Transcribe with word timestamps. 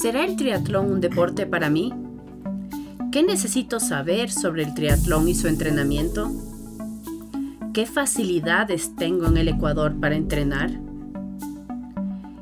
¿Será 0.00 0.24
el 0.24 0.34
triatlón 0.34 0.90
un 0.90 1.00
deporte 1.02 1.44
para 1.44 1.68
mí? 1.68 1.92
¿Qué 3.12 3.22
necesito 3.22 3.80
saber 3.80 4.30
sobre 4.30 4.62
el 4.62 4.72
triatlón 4.72 5.28
y 5.28 5.34
su 5.34 5.46
entrenamiento? 5.46 6.32
¿Qué 7.74 7.84
facilidades 7.84 8.96
tengo 8.96 9.26
en 9.26 9.36
el 9.36 9.48
Ecuador 9.48 9.94
para 10.00 10.16
entrenar? 10.16 10.70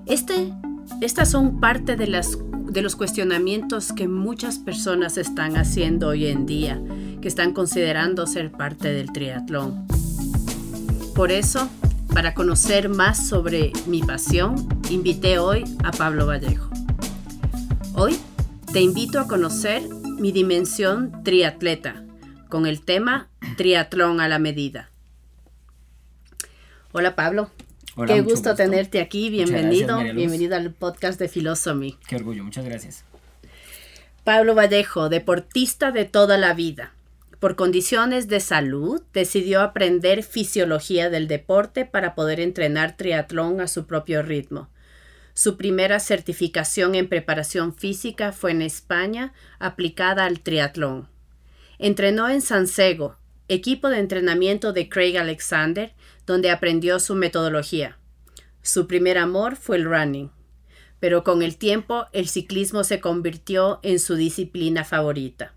Este, 0.06 0.54
estas 1.00 1.32
son 1.32 1.58
parte 1.58 1.96
de, 1.96 2.06
las, 2.06 2.38
de 2.70 2.80
los 2.80 2.94
cuestionamientos 2.94 3.92
que 3.92 4.06
muchas 4.06 4.60
personas 4.60 5.18
están 5.18 5.56
haciendo 5.56 6.10
hoy 6.10 6.26
en 6.26 6.46
día, 6.46 6.80
que 7.20 7.26
están 7.26 7.52
considerando 7.54 8.28
ser 8.28 8.52
parte 8.52 8.92
del 8.92 9.10
triatlón. 9.10 9.84
Por 11.12 11.32
eso, 11.32 11.68
para 12.14 12.34
conocer 12.34 12.88
más 12.88 13.26
sobre 13.26 13.72
mi 13.88 14.00
pasión, 14.00 14.68
invité 14.90 15.40
hoy 15.40 15.64
a 15.82 15.90
Pablo 15.90 16.24
Vallejo. 16.24 16.77
Hoy 18.00 18.16
te 18.72 18.80
invito 18.80 19.18
a 19.18 19.26
conocer 19.26 19.82
mi 20.20 20.30
dimensión 20.30 21.24
triatleta 21.24 22.04
con 22.48 22.64
el 22.64 22.84
tema 22.84 23.28
triatlón 23.56 24.20
a 24.20 24.28
la 24.28 24.38
medida. 24.38 24.88
Hola 26.92 27.16
Pablo. 27.16 27.50
Qué 28.06 28.20
gusto, 28.20 28.54
tenerte 28.54 29.00
aquí. 29.00 29.30
Bienvenido. 29.30 29.98
Bienvenido 29.98 30.54
al 30.54 30.72
podcast 30.72 31.18
de 31.18 31.28
Philosophy. 31.28 31.98
Qué 32.06 32.14
orgullo. 32.14 32.44
Muchas 32.44 32.64
gracias. 32.64 33.04
Pablo 34.22 34.54
Vallejo, 34.54 35.08
deportista 35.08 35.90
de 35.90 36.04
toda 36.04 36.38
la 36.38 36.54
vida. 36.54 36.92
Por 37.40 37.56
condiciones 37.56 38.28
de 38.28 38.38
salud, 38.38 39.02
decidió 39.12 39.60
aprender 39.60 40.22
fisiología 40.22 41.10
del 41.10 41.26
deporte 41.26 41.84
para 41.84 42.14
poder 42.14 42.38
entrenar 42.38 42.96
triatlón 42.96 43.60
a 43.60 43.66
su 43.66 43.86
propio 43.86 44.22
ritmo. 44.22 44.68
Su 45.38 45.56
primera 45.56 46.00
certificación 46.00 46.96
en 46.96 47.08
preparación 47.08 47.72
física 47.72 48.32
fue 48.32 48.50
en 48.50 48.60
España, 48.60 49.32
aplicada 49.60 50.24
al 50.24 50.40
triatlón. 50.40 51.08
Entrenó 51.78 52.28
en 52.28 52.40
Sansego, 52.40 53.14
equipo 53.46 53.88
de 53.88 54.00
entrenamiento 54.00 54.72
de 54.72 54.88
Craig 54.88 55.16
Alexander, 55.16 55.94
donde 56.26 56.50
aprendió 56.50 56.98
su 56.98 57.14
metodología. 57.14 57.98
Su 58.62 58.88
primer 58.88 59.16
amor 59.16 59.54
fue 59.54 59.76
el 59.76 59.84
running, 59.84 60.32
pero 60.98 61.22
con 61.22 61.42
el 61.42 61.56
tiempo 61.56 62.06
el 62.12 62.26
ciclismo 62.28 62.82
se 62.82 63.00
convirtió 63.00 63.78
en 63.84 64.00
su 64.00 64.16
disciplina 64.16 64.82
favorita. 64.82 65.54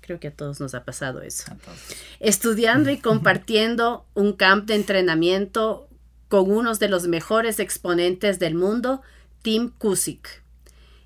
Creo 0.00 0.20
que 0.20 0.28
a 0.28 0.34
todos 0.34 0.58
nos 0.58 0.74
ha 0.74 0.86
pasado 0.86 1.20
eso. 1.20 1.52
Estudiando 2.18 2.90
y 2.90 2.96
compartiendo 2.96 4.06
un 4.14 4.32
camp 4.32 4.64
de 4.64 4.76
entrenamiento 4.76 5.90
con 6.32 6.50
uno 6.50 6.74
de 6.74 6.88
los 6.88 7.08
mejores 7.08 7.58
exponentes 7.58 8.38
del 8.38 8.54
mundo, 8.54 9.02
Tim 9.42 9.68
Kusick. 9.68 10.42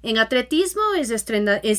En 0.05 0.19
atletismo 0.19 0.83
es, 0.97 1.11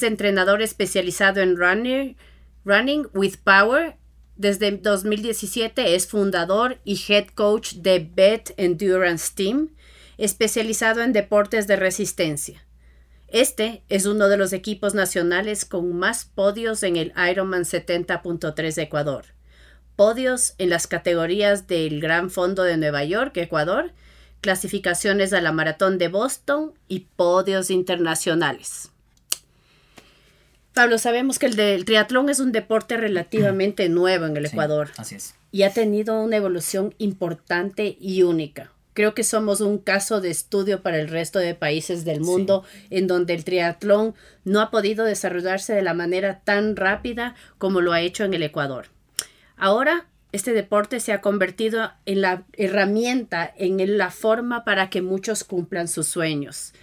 entrenador 0.03 0.61
especializado 0.61 1.39
en 1.39 1.55
running 1.55 3.07
with 3.13 3.35
Power. 3.45 3.95
Desde 4.35 4.69
2017 4.71 5.95
es 5.95 6.07
fundador 6.07 6.81
y 6.83 7.01
head 7.07 7.27
coach 7.35 7.75
de 7.75 8.11
Bet 8.13 8.53
Endurance 8.57 9.31
Team, 9.33 9.69
especializado 10.17 11.01
en 11.01 11.13
deportes 11.13 11.67
de 11.67 11.77
resistencia. 11.77 12.67
Este 13.29 13.81
es 13.87 14.05
uno 14.05 14.27
de 14.27 14.35
los 14.35 14.51
equipos 14.51 14.93
nacionales 14.93 15.63
con 15.63 15.97
más 15.97 16.25
podios 16.25 16.83
en 16.83 16.97
el 16.97 17.13
Ironman 17.31 17.63
70.3 17.63 18.75
de 18.75 18.81
Ecuador 18.81 19.36
podios 19.97 20.53
en 20.59 20.69
las 20.69 20.87
categorías 20.87 21.67
del 21.67 21.99
Gran 21.99 22.29
Fondo 22.29 22.63
de 22.63 22.77
Nueva 22.77 23.03
York, 23.03 23.35
Ecuador, 23.35 23.91
clasificaciones 24.39 25.33
a 25.33 25.41
la 25.41 25.51
Maratón 25.51 25.97
de 25.97 26.07
Boston 26.07 26.71
y 26.87 27.07
podios 27.17 27.69
internacionales. 27.71 28.91
Pablo, 30.73 30.99
sabemos 30.99 31.39
que 31.39 31.47
el 31.47 31.55
del 31.55 31.85
triatlón 31.85 32.29
es 32.29 32.39
un 32.39 32.51
deporte 32.51 32.95
relativamente 32.95 33.89
nuevo 33.89 34.27
en 34.27 34.37
el 34.37 34.45
Ecuador. 34.45 34.91
Así 34.97 35.15
es. 35.15 35.33
Y 35.51 35.63
ha 35.63 35.73
tenido 35.73 36.21
una 36.21 36.37
evolución 36.37 36.93
importante 36.99 37.97
y 37.99 38.21
única. 38.21 38.71
Creo 38.93 39.15
que 39.15 39.23
somos 39.23 39.61
un 39.61 39.79
caso 39.79 40.21
de 40.21 40.29
estudio 40.29 40.83
para 40.83 40.99
el 40.99 41.07
resto 41.07 41.39
de 41.39 41.55
países 41.55 42.05
del 42.05 42.21
mundo 42.21 42.63
en 42.91 43.07
donde 43.07 43.33
el 43.33 43.43
triatlón 43.43 44.13
no 44.43 44.61
ha 44.61 44.69
podido 44.69 45.05
desarrollarse 45.05 45.73
de 45.73 45.81
la 45.81 45.95
manera 45.95 46.41
tan 46.43 46.75
rápida 46.75 47.35
como 47.57 47.81
lo 47.81 47.93
ha 47.93 48.01
hecho 48.01 48.23
en 48.23 48.35
el 48.35 48.43
Ecuador. 48.43 48.89
Ahora, 49.57 50.07
este 50.31 50.53
deporte 50.53 50.99
se 50.99 51.13
ha 51.13 51.21
convertido 51.21 51.91
en 52.05 52.21
la 52.21 52.45
herramienta, 52.53 53.51
en 53.57 53.97
la 53.97 54.11
forma 54.11 54.63
para 54.63 54.89
que 54.89 55.01
muchos 55.01 55.43
cumplan 55.43 55.87
sus 55.87 56.07
sueños. 56.07 56.73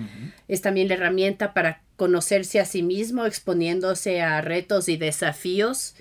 Es 0.49 0.61
también 0.61 0.89
la 0.89 0.95
herramienta 0.95 1.55
para 1.55 1.83
conocerse 1.97 2.59
a 2.59 2.65
sí 2.65 2.83
mismo, 2.83 3.27
exponiéndose 3.27 4.23
a 4.23 4.41
retos 4.41 4.89
y 4.89 4.97
desafíos. 4.97 5.95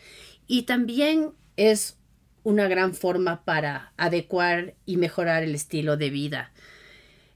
Y 0.48 0.64
también 0.64 1.32
es 1.56 1.98
una 2.44 2.68
gran 2.68 2.94
forma 2.94 3.44
para 3.44 3.94
adecuar 3.98 4.74
y 4.86 4.98
mejorar 4.98 5.44
el 5.44 5.54
estilo 5.54 5.96
de 5.96 6.10
vida. 6.10 6.52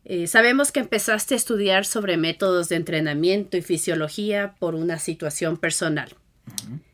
Eh, 0.06 0.28
sabemos 0.28 0.72
que 0.72 0.80
empezaste 0.80 1.34
a 1.34 1.38
estudiar 1.38 1.86
sobre 1.86 2.16
métodos 2.18 2.70
de 2.70 2.78
entrenamiento 2.78 3.58
y 3.58 3.62
fisiología 3.62 4.56
por 4.58 4.74
una 4.74 5.00
situación 5.00 5.58
personal. 5.58 6.16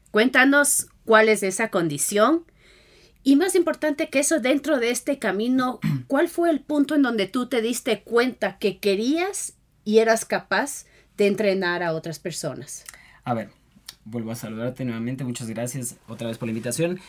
Cuéntanos 0.10 0.88
cuál 1.06 1.30
es 1.30 1.44
esa 1.44 1.69
condición. 1.69 2.46
Y 3.24 3.36
más 3.38 3.56
importante 3.56 4.09
que 4.09 4.19
eso, 4.19 4.40
dentro 4.40 4.80
de 4.80 4.91
este 4.91 5.19
camino, 5.19 5.80
¿cuál 6.08 6.28
fue 6.28 6.50
el 6.50 6.62
punto 6.62 6.96
en 6.96 7.02
donde 7.02 7.28
tú 7.28 7.47
te 7.47 7.62
diste 7.62 8.03
cuenta 8.03 8.58
que 8.58 8.80
querías 8.80 9.53
y 9.86 10.00
eras 10.00 10.25
capaz 10.25 10.86
de 11.18 11.28
entrenar 11.28 11.84
a 11.84 11.94
otras 11.94 12.19
personas? 12.19 12.86
A 13.24 13.34
ver, 13.34 13.50
vuelvo 14.06 14.31
a 14.31 14.36
saludarte 14.36 14.84
nuevamente. 14.86 15.24
Muchas 15.24 15.50
gracias 15.50 15.97
otra 16.08 16.28
vez 16.28 16.38
por 16.38 16.47
la 16.47 16.52
invitación. 16.52 17.00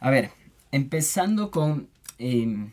A 0.00 0.10
ver, 0.10 0.30
empezando 0.70 1.50
con 1.50 1.88
em, 2.18 2.72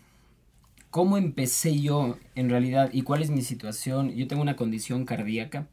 cómo 0.89 1.17
empecé 1.17 1.79
yo 1.79 2.17
en 2.35 2.49
realidad 2.49 2.89
y 2.93 3.01
cuál 3.01 3.21
es 3.21 3.29
mi 3.29 3.41
situación. 3.41 4.11
Yo 4.15 4.27
tengo 4.27 4.41
una 4.41 4.55
condición 4.55 5.05
cardíaca. 5.05 5.67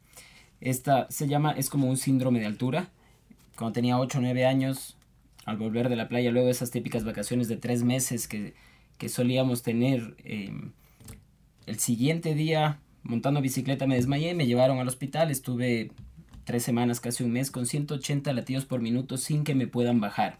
Esta 0.59 1.07
se 1.09 1.27
llama, 1.27 1.51
es 1.51 1.69
como 1.69 1.87
un 1.87 1.97
síndrome 1.97 2.39
de 2.39 2.47
altura 2.47 2.89
cuando 3.57 3.73
tenía 3.73 3.99
8 3.99 4.19
o 4.19 4.21
9 4.21 4.45
años, 4.45 4.97
al 5.45 5.57
volver 5.57 5.89
de 5.89 5.95
la 5.95 6.07
playa, 6.07 6.31
luego 6.31 6.47
de 6.47 6.51
esas 6.51 6.71
típicas 6.71 7.03
vacaciones 7.03 7.47
de 7.47 7.57
tres 7.57 7.83
meses 7.83 8.27
que, 8.27 8.53
solíamos 9.07 9.63
tener, 9.63 10.15
em, 10.23 10.73
el 11.65 11.79
siguiente 11.79 12.35
día, 12.35 12.79
montando 13.03 13.41
bicicleta, 13.41 13.87
me 13.87 13.95
desmayé, 13.95 14.33
me 14.35 14.45
llevaron 14.45 14.79
al 14.79 14.87
hospital, 14.87 15.31
estuve 15.31 15.91
tres 16.43 16.63
semanas, 16.63 16.99
casi 16.99 17.23
un 17.23 17.31
mes, 17.31 17.49
con 17.49 17.65
180 17.65 18.31
latidos 18.33 18.65
por 18.65 18.81
minuto 18.81 19.17
sin 19.17 19.43
que 19.43 19.55
me 19.55 19.67
puedan 19.67 19.99
bajar. 19.99 20.39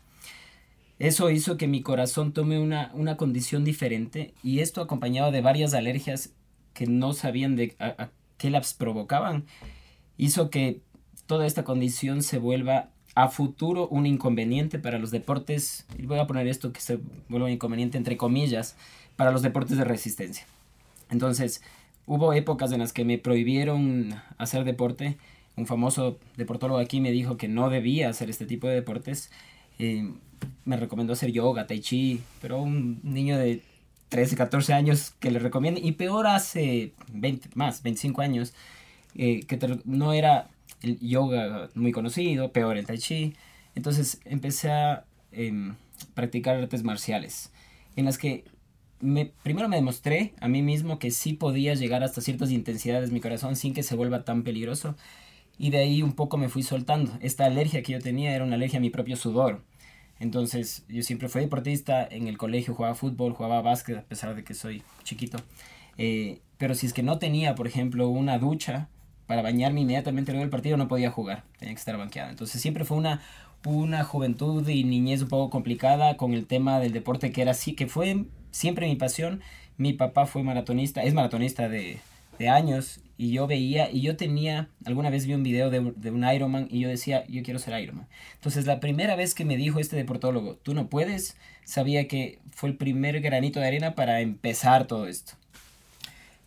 Eso 1.00 1.30
hizo 1.30 1.58
que 1.58 1.68
mi 1.68 1.82
corazón 1.82 2.34
tome 2.34 2.60
una, 2.60 2.92
una 2.94 3.18
condición 3.18 3.64
diferente 3.64 4.34
y 4.44 4.60
esto 4.60 4.82
acompañado 4.82 5.32
de 5.32 5.42
varias 5.42 5.74
alergias 5.74 6.34
que 6.74 6.86
no 6.88 7.14
sabían 7.14 7.56
de 7.56 7.76
a 7.80 8.10
qué 8.38 8.50
las 8.50 8.74
provocaban, 8.74 9.46
hizo 10.18 10.50
que 10.50 10.82
toda 11.28 11.46
esta 11.46 11.64
condición 11.64 12.24
se 12.24 12.40
vuelva 12.40 12.90
a 13.18 13.30
futuro 13.30 13.88
un 13.88 14.06
inconveniente 14.06 14.78
para 14.78 15.00
los 15.00 15.10
deportes, 15.10 15.88
y 15.98 16.06
voy 16.06 16.20
a 16.20 16.28
poner 16.28 16.48
esto 16.48 16.72
que 16.72 16.82
se 16.82 17.00
vuelve 17.30 17.52
inconveniente 17.52 17.98
entre 17.98 18.16
comillas, 18.16 18.76
para 19.16 19.32
los 19.32 19.42
deportes 19.42 19.76
de 19.76 19.84
resistencia. 19.86 20.46
Entonces, 21.10 21.64
hubo 22.06 22.34
épocas 22.34 22.72
en 22.72 22.80
las 22.80 22.94
que 22.94 23.06
me 23.06 23.18
prohibieron 23.18 24.14
hacer 24.38 24.66
deporte. 24.66 25.18
Un 25.56 25.66
famoso 25.66 26.20
deportólogo 26.36 26.80
aquí 26.80 27.02
me 27.02 27.10
dijo 27.10 27.38
que 27.38 27.48
no 27.48 27.72
debía 27.72 28.10
hacer 28.10 28.30
este 28.30 28.46
tipo 28.46 28.68
de 28.68 28.76
deportes. 28.76 29.32
Eh, 29.80 30.14
me 30.66 30.78
recomendó 30.78 31.14
hacer 31.14 31.32
yoga, 31.32 31.66
tai 31.66 31.80
chi, 31.80 32.22
pero 32.40 32.62
un 32.62 33.00
niño 33.02 33.40
de 33.40 33.64
13, 34.10 34.36
14 34.36 34.74
años 34.74 35.16
que 35.20 35.32
le 35.32 35.40
recomiende, 35.40 35.82
y 35.84 35.94
peor 35.94 36.28
hace 36.28 36.94
20, 37.12 37.50
más, 37.56 37.82
25 37.82 38.22
años, 38.22 38.54
eh, 39.16 39.40
que 39.48 39.58
no 39.86 40.14
era 40.14 40.50
el 40.82 41.00
yoga 41.00 41.70
muy 41.76 41.92
conocido, 41.92 42.52
peor 42.52 42.78
el 42.78 42.86
tai 42.86 42.98
chi. 42.98 43.36
Entonces 43.76 44.20
empecé 44.26 44.72
a 44.72 45.06
em, 45.32 45.76
practicar 46.14 46.56
artes 46.58 46.84
marciales, 46.84 47.52
en 47.96 48.06
las 48.06 48.18
que 48.18 48.46
me, 49.00 49.32
primero 49.44 49.70
me 49.70 49.76
demostré 49.76 50.34
a 50.40 50.48
mí 50.48 50.62
mismo 50.62 51.00
que 51.00 51.12
sí 51.12 51.34
podía 51.34 51.76
llegar 51.76 52.04
hasta 52.04 52.22
ciertas 52.22 52.52
intensidades 52.52 53.12
mi 53.12 53.20
corazón 53.20 53.56
sin 53.56 53.74
que 53.74 53.84
se 53.84 53.96
vuelva 53.96 54.24
tan 54.24 54.44
peligroso. 54.44 54.96
Y 55.60 55.72
de 55.72 55.80
ahí 55.80 56.04
un 56.04 56.14
poco 56.14 56.38
me 56.38 56.50
fui 56.50 56.64
soltando. 56.64 57.18
Esta 57.22 57.46
alergia 57.46 57.82
que 57.82 57.94
yo 57.94 58.00
tenía 58.00 58.36
era 58.36 58.44
una 58.44 58.56
alergia 58.56 58.78
a 58.78 58.82
mi 58.82 58.90
propio 58.92 59.16
sudor. 59.16 59.64
Entonces 60.20 60.86
yo 60.88 61.04
siempre 61.04 61.30
fui 61.30 61.42
deportista, 61.42 62.08
en 62.10 62.28
el 62.28 62.38
colegio 62.38 62.74
jugaba 62.74 62.96
fútbol, 62.96 63.34
jugaba 63.34 63.62
básquet, 63.62 63.98
a 63.98 64.04
pesar 64.04 64.36
de 64.36 64.44
que 64.44 64.54
soy 64.54 64.84
chiquito. 65.04 65.38
Eh, 65.98 66.42
pero 66.58 66.76
si 66.76 66.88
es 66.88 66.94
que 66.94 67.04
no 67.04 67.20
tenía, 67.20 67.56
por 67.56 67.68
ejemplo, 67.68 68.10
una 68.10 68.38
ducha, 68.40 68.90
para 69.28 69.42
bañarme 69.42 69.82
inmediatamente 69.82 70.32
luego 70.32 70.44
del 70.44 70.50
partido 70.50 70.78
no 70.78 70.88
podía 70.88 71.12
jugar, 71.12 71.44
tenía 71.60 71.76
que 71.76 71.80
estar 71.80 71.98
banqueado. 71.98 72.32
Entonces 72.32 72.62
siempre 72.62 72.86
fue 72.86 72.98
una, 72.98 73.22
una 73.66 74.04
juventud 74.04 74.68
y 74.68 74.84
niñez 74.84 75.22
un 75.22 75.28
poco 75.28 75.50
complicada 75.50 76.18
con 76.18 76.34
el 76.34 76.48
tema 76.48 76.80
del 76.80 76.94
deporte 76.94 77.32
que 77.32 77.42
era 77.42 77.52
así, 77.52 77.74
que 77.74 77.88
fue 77.88 78.26
siempre 78.52 78.88
mi 78.88 78.96
pasión. 78.96 79.42
Mi 79.78 79.94
papá 79.94 80.26
fue 80.26 80.42
maratonista, 80.42 81.04
es 81.04 81.14
maratonista 81.14 81.70
de, 81.70 82.00
de 82.40 82.50
años 82.50 83.02
y 83.18 83.32
yo 83.32 83.48
veía, 83.48 83.92
y 83.92 84.02
yo 84.02 84.16
tenía, 84.16 84.70
alguna 84.86 85.10
vez 85.10 85.26
vi 85.26 85.34
un 85.34 85.44
video 85.44 85.70
de, 85.70 85.94
de, 85.96 86.12
un 86.12 86.24
Ironman 86.24 86.68
y 86.70 86.80
yo 86.80 86.90
decía, 86.90 87.26
yo 87.28 87.44
quiero 87.44 87.60
ser 87.60 87.80
Ironman. 87.82 88.08
Entonces 88.36 88.66
la 88.66 88.80
primera 88.80 89.16
vez 89.16 89.34
que 89.34 89.46
me 89.46 89.58
dijo 89.58 89.80
este 89.80 89.96
deportólogo, 89.96 90.56
tú 90.56 90.74
no 90.74 90.88
puedes, 90.88 91.36
sabía 91.64 92.08
que 92.08 92.40
fue 92.52 92.70
el 92.70 92.78
primer 92.78 93.20
granito 93.22 93.60
de 93.60 93.68
arena 93.68 93.96
para 93.96 94.22
empezar 94.22 94.88
todo 94.88 95.08
esto. 95.08 95.34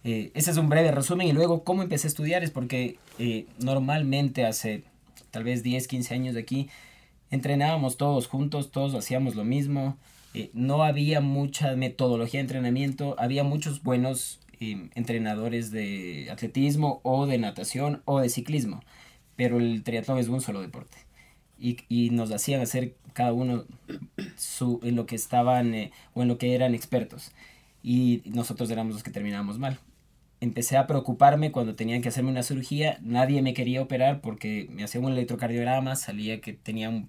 Eh, 0.04 0.30
ese 0.34 0.50
es 0.50 0.56
un 0.56 0.68
breve 0.68 0.90
resumen 0.92 1.28
y 1.28 1.32
luego 1.32 1.62
cómo 1.62 1.82
empecé 1.82 2.06
a 2.06 2.08
estudiar 2.10 2.42
es 2.42 2.50
porque 2.50 2.98
eh, 3.18 3.46
normalmente 3.58 4.46
hace 4.46 4.84
tal 5.30 5.44
vez 5.44 5.62
10, 5.62 5.86
15 5.88 6.14
años 6.14 6.34
de 6.34 6.40
aquí 6.40 6.70
entrenábamos 7.30 7.96
todos 7.96 8.26
juntos, 8.26 8.70
todos 8.70 8.94
hacíamos 8.94 9.34
lo 9.34 9.44
mismo, 9.44 9.98
eh, 10.34 10.50
no 10.52 10.82
había 10.82 11.20
mucha 11.20 11.76
metodología 11.76 12.38
de 12.38 12.42
entrenamiento, 12.42 13.14
había 13.18 13.44
muchos 13.44 13.82
buenos 13.82 14.40
entrenadores 14.60 15.70
de 15.70 16.28
atletismo 16.30 17.00
o 17.02 17.26
de 17.26 17.38
natación 17.38 18.02
o 18.04 18.20
de 18.20 18.28
ciclismo, 18.28 18.82
pero 19.34 19.56
el 19.56 19.82
triatlón 19.82 20.18
es 20.18 20.28
un 20.28 20.42
solo 20.42 20.60
deporte. 20.60 20.98
Y, 21.58 21.78
y 21.88 22.10
nos 22.10 22.30
hacían 22.30 22.60
hacer 22.60 22.94
cada 23.12 23.32
uno 23.32 23.64
su, 24.36 24.80
en 24.82 24.96
lo 24.96 25.06
que 25.06 25.16
estaban 25.16 25.74
eh, 25.74 25.92
o 26.14 26.22
en 26.22 26.28
lo 26.28 26.38
que 26.38 26.54
eran 26.54 26.74
expertos. 26.74 27.32
Y 27.82 28.22
nosotros 28.26 28.70
éramos 28.70 28.94
los 28.94 29.02
que 29.02 29.10
terminábamos 29.10 29.58
mal. 29.58 29.78
Empecé 30.40 30.76
a 30.76 30.86
preocuparme 30.86 31.52
cuando 31.52 31.74
tenían 31.74 32.02
que 32.02 32.08
hacerme 32.08 32.30
una 32.30 32.42
cirugía. 32.42 32.98
Nadie 33.02 33.42
me 33.42 33.54
quería 33.54 33.82
operar 33.82 34.20
porque 34.20 34.68
me 34.70 34.84
hacía 34.84 35.00
un 35.00 35.12
electrocardiograma, 35.12 35.96
salía 35.96 36.40
que 36.40 36.52
tenía 36.54 36.88
un, 36.88 37.08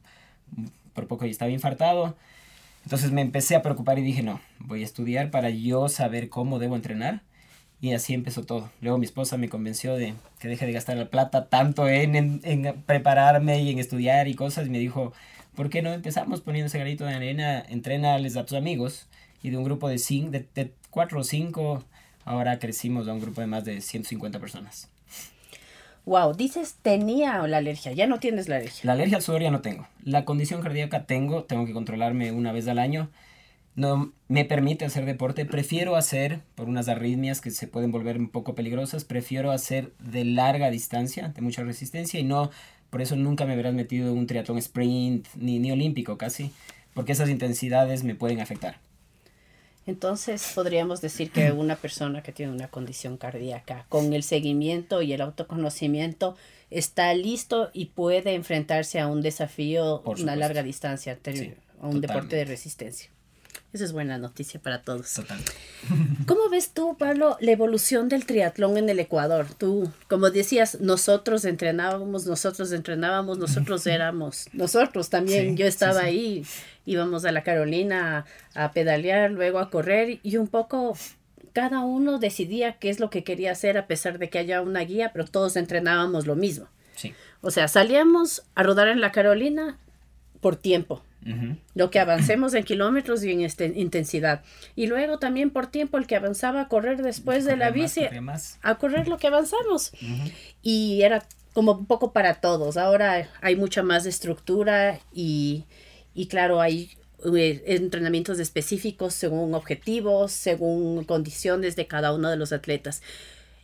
por 0.94 1.08
poco 1.08 1.26
y 1.26 1.30
estaba 1.30 1.52
infartado. 1.52 2.16
Entonces 2.84 3.12
me 3.12 3.22
empecé 3.22 3.56
a 3.56 3.62
preocupar 3.62 4.00
y 4.00 4.02
dije, 4.02 4.24
no, 4.24 4.42
voy 4.60 4.82
a 4.82 4.86
estudiar 4.86 5.32
para 5.32 5.50
yo 5.50 5.88
saber 5.88 6.30
cómo 6.30 6.60
debo 6.60 6.76
entrenar 6.76 7.22
y 7.82 7.94
así 7.94 8.14
empezó 8.14 8.44
todo. 8.44 8.70
Luego 8.80 9.00
mi 9.00 9.06
esposa 9.06 9.38
me 9.38 9.50
convenció 9.50 9.96
de 9.96 10.14
que 10.40 10.48
deje 10.48 10.68
de 10.68 10.72
gastar 10.72 10.98
la 10.98 11.10
plata 11.10 11.50
tanto 11.50 11.90
en, 11.90 12.16
en, 12.44 12.84
prepararme 12.84 13.62
y 13.64 13.72
en 13.72 13.80
estudiar 13.80 14.28
y 14.28 14.36
cosas. 14.36 14.68
Y 14.68 14.70
me 14.70 14.78
dijo, 14.78 15.14
¿por 15.56 15.72
qué 15.72 15.82
no 15.82 15.92
empezamos 15.92 16.42
poniendo 16.42 16.68
ese 16.68 16.78
granito 16.78 17.06
de 17.06 17.16
arena? 17.16 17.60
Entrénales 17.68 18.38
a 18.38 18.46
tus 18.46 18.56
amigos. 18.56 19.08
Y 19.42 19.50
de 19.50 19.58
un 19.58 19.64
grupo 19.64 19.90
de, 19.90 19.98
cinco, 19.98 20.30
de 20.32 20.72
cuatro 20.92 21.22
o 21.22 21.24
cinco, 21.24 21.84
ahora 22.26 22.60
crecimos 22.60 23.08
a 23.08 23.14
un 23.14 23.20
grupo 23.20 23.42
de 23.42 23.48
más 23.48 23.66
de 23.66 23.82
150 23.82 24.40
personas. 24.40 24.90
Wow, 26.06 26.36
dices 26.36 26.78
tenía 26.82 27.46
la 27.48 27.58
alergia, 27.58 27.92
ya 27.92 28.08
no 28.08 28.20
tienes 28.20 28.50
la 28.50 28.56
alergia. 28.58 28.82
La 28.84 28.94
alergia 28.94 29.18
al 29.18 29.24
sudor 29.24 29.42
ya 29.42 29.52
no 29.52 29.62
tengo. 29.62 29.88
La 30.04 30.26
condición 30.26 30.62
cardíaca 30.62 31.06
tengo, 31.06 31.44
tengo 31.44 31.66
que 31.66 31.74
controlarme 31.74 32.32
una 32.32 32.52
vez 32.52 32.68
al 32.68 32.80
año 32.80 33.10
no 33.76 34.12
me 34.28 34.46
permite 34.46 34.86
hacer 34.86 35.06
deporte, 35.06 35.46
prefiero 35.46 35.96
hacer, 35.96 36.42
por 36.56 36.68
unas 36.68 36.88
arritmias 36.90 37.42
que 37.42 37.52
se 37.52 37.68
pueden 37.68 37.92
volver 37.92 38.18
un 38.18 38.30
poco 38.30 38.54
peligrosas, 38.54 39.06
prefiero 39.06 39.52
hacer 39.52 39.94
de 40.00 40.26
larga 40.26 40.70
distancia, 40.70 41.30
de 41.30 41.42
mucha 41.42 41.64
resistencia 41.64 42.20
y 42.20 42.24
no, 42.24 42.52
por 42.90 43.02
eso 43.02 43.16
nunca 43.16 43.46
me 43.46 43.56
verás 43.56 43.74
metido 43.74 44.12
en 44.12 44.18
un 44.18 44.28
triatlón 44.28 44.58
sprint 44.58 45.28
ni, 45.36 45.60
ni 45.60 45.72
olímpico 45.72 46.18
casi, 46.18 46.52
porque 46.94 47.14
esas 47.14 47.30
intensidades 47.30 48.04
me 48.04 48.16
pueden 48.16 48.42
afectar. 48.42 48.78
Entonces 49.88 50.52
podríamos 50.54 51.02
decir 51.02 51.32
que 51.32 51.52
una 51.52 51.76
persona 51.76 52.22
que 52.24 52.32
tiene 52.32 52.52
una 52.52 52.70
condición 52.70 53.18
cardíaca 53.18 53.86
con 53.90 54.14
el 54.14 54.24
seguimiento 54.24 55.02
y 55.02 55.14
el 55.14 55.22
autoconocimiento 55.22 56.36
está 56.70 57.14
listo 57.14 57.70
y 57.74 57.88
puede 57.88 58.36
enfrentarse 58.36 59.00
a 59.00 59.08
un 59.08 59.22
desafío, 59.22 60.02
una 60.02 60.36
larga 60.36 60.64
distancia, 60.64 61.20
a 61.82 61.88
un 61.88 62.02
deporte 62.02 62.36
de 62.36 62.46
resistencia. 62.46 63.10
Esa 63.74 63.86
es 63.86 63.94
buena 63.94 64.18
noticia 64.18 64.60
para 64.60 64.82
todos. 64.82 65.14
Total. 65.14 65.40
¿Cómo 66.26 66.50
ves 66.50 66.72
tú, 66.72 66.98
Pablo, 66.98 67.38
la 67.40 67.52
evolución 67.52 68.10
del 68.10 68.26
triatlón 68.26 68.78
en 68.78 68.90
el 68.90 69.00
Ecuador? 69.00 69.48
Tú, 69.58 69.90
como 70.10 70.30
decías, 70.30 70.82
nosotros 70.82 71.46
entrenábamos, 71.46 72.26
nosotros 72.26 72.74
entrenábamos, 72.74 73.38
nosotros 73.38 73.88
éramos, 73.88 74.48
nosotros 74.52 75.10
también, 75.10 75.56
yo 75.56 75.66
estaba 75.66 76.02
ahí, 76.02 76.46
íbamos 76.86 77.24
a 77.24 77.32
la 77.32 77.44
Carolina 77.44 78.26
a, 78.56 78.72
pedalear, 78.74 79.32
luego 79.32 79.60
a 79.60 79.70
correr 79.70 80.20
y 80.22 80.36
un 80.36 80.48
poco 80.48 80.98
cada 81.54 81.80
uno 81.80 82.20
decidía 82.20 82.74
qué 82.74 82.90
es 82.90 83.00
lo 83.00 83.10
que 83.10 83.24
quería 83.24 83.54
hacer 83.54 83.78
a 83.78 83.88
pesar 83.88 84.20
de 84.20 84.30
que 84.30 84.40
haya 84.40 84.62
una 84.62 84.82
guía, 84.82 85.12
pero 85.14 85.26
todos 85.26 85.56
entrenábamos 85.56 86.28
lo 86.28 86.36
mismo. 86.36 86.68
Sí. 86.96 87.14
O 87.40 87.52
sea, 87.52 87.70
salíamos 87.70 88.44
a 88.54 88.64
rodar 88.64 88.90
en 88.90 89.00
la 89.00 89.14
Carolina 89.14 89.78
por 90.42 90.58
tiempo 90.58 91.04
lo 91.76 91.92
que 91.92 92.00
avancemos 92.00 92.54
en 92.54 92.64
kilómetros 92.64 93.24
y 93.24 93.32
en 93.32 93.42
este, 93.42 93.66
intensidad. 93.76 94.42
Y 94.76 94.88
luego 94.88 95.20
también 95.20 95.52
por 95.52 95.68
tiempo 95.68 95.98
el 95.98 96.08
que 96.08 96.16
avanzaba 96.16 96.62
a 96.62 96.68
correr 96.68 97.02
después 97.02 97.46
de 97.46 97.58
la 97.58 97.70
bici, 97.70 98.02
a 98.62 98.76
correr 98.76 99.08
lo 99.08 99.18
que 99.18 99.28
avanzamos. 99.28 99.92
Y 100.62 101.02
era 101.04 101.24
como 101.54 101.74
un 101.74 101.86
poco 101.86 102.12
para 102.12 102.36
todos. 102.36 102.78
Ahora 102.78 103.30
hay 103.42 103.56
mucha 103.56 103.84
más 103.84 104.06
estructura 104.06 105.00
y, 105.14 105.66
y 106.14 106.28
claro, 106.28 106.62
hay 106.62 106.92
eh, 107.36 107.64
entrenamientos 107.68 108.40
específicos 108.40 109.14
según 109.14 109.54
objetivos, 109.54 110.32
según 110.32 111.04
condiciones 111.04 111.76
de 111.76 111.88
cada 111.88 112.14
uno 112.14 112.30
de 112.30 112.38
los 112.38 112.52
atletas. 112.52 113.02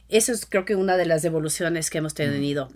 Eso 0.09 0.31
es 0.31 0.45
creo 0.45 0.63
que 0.63 0.75
una 0.75 0.95
de 0.95 1.06
las 1.06 1.25
evoluciones 1.25 1.89
que 1.89 1.98
hemos 1.98 2.13
tenido. 2.13 2.69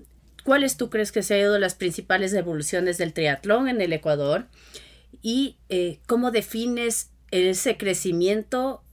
¿Cuáles 0.43 0.77
tú 0.77 0.89
crees 0.89 1.11
que 1.11 1.23
se 1.23 1.35
han 1.35 1.39
sido 1.41 1.59
las 1.59 1.75
principales 1.75 2.33
evoluciones 2.33 2.97
del 2.97 3.13
triatlón 3.13 3.67
en 3.67 3.81
el 3.81 3.93
Ecuador? 3.93 4.47
¿Y 5.21 5.57
eh, 5.69 5.99
cómo 6.07 6.31
defines 6.31 7.11
ese 7.31 7.77
crecimiento 7.77 8.83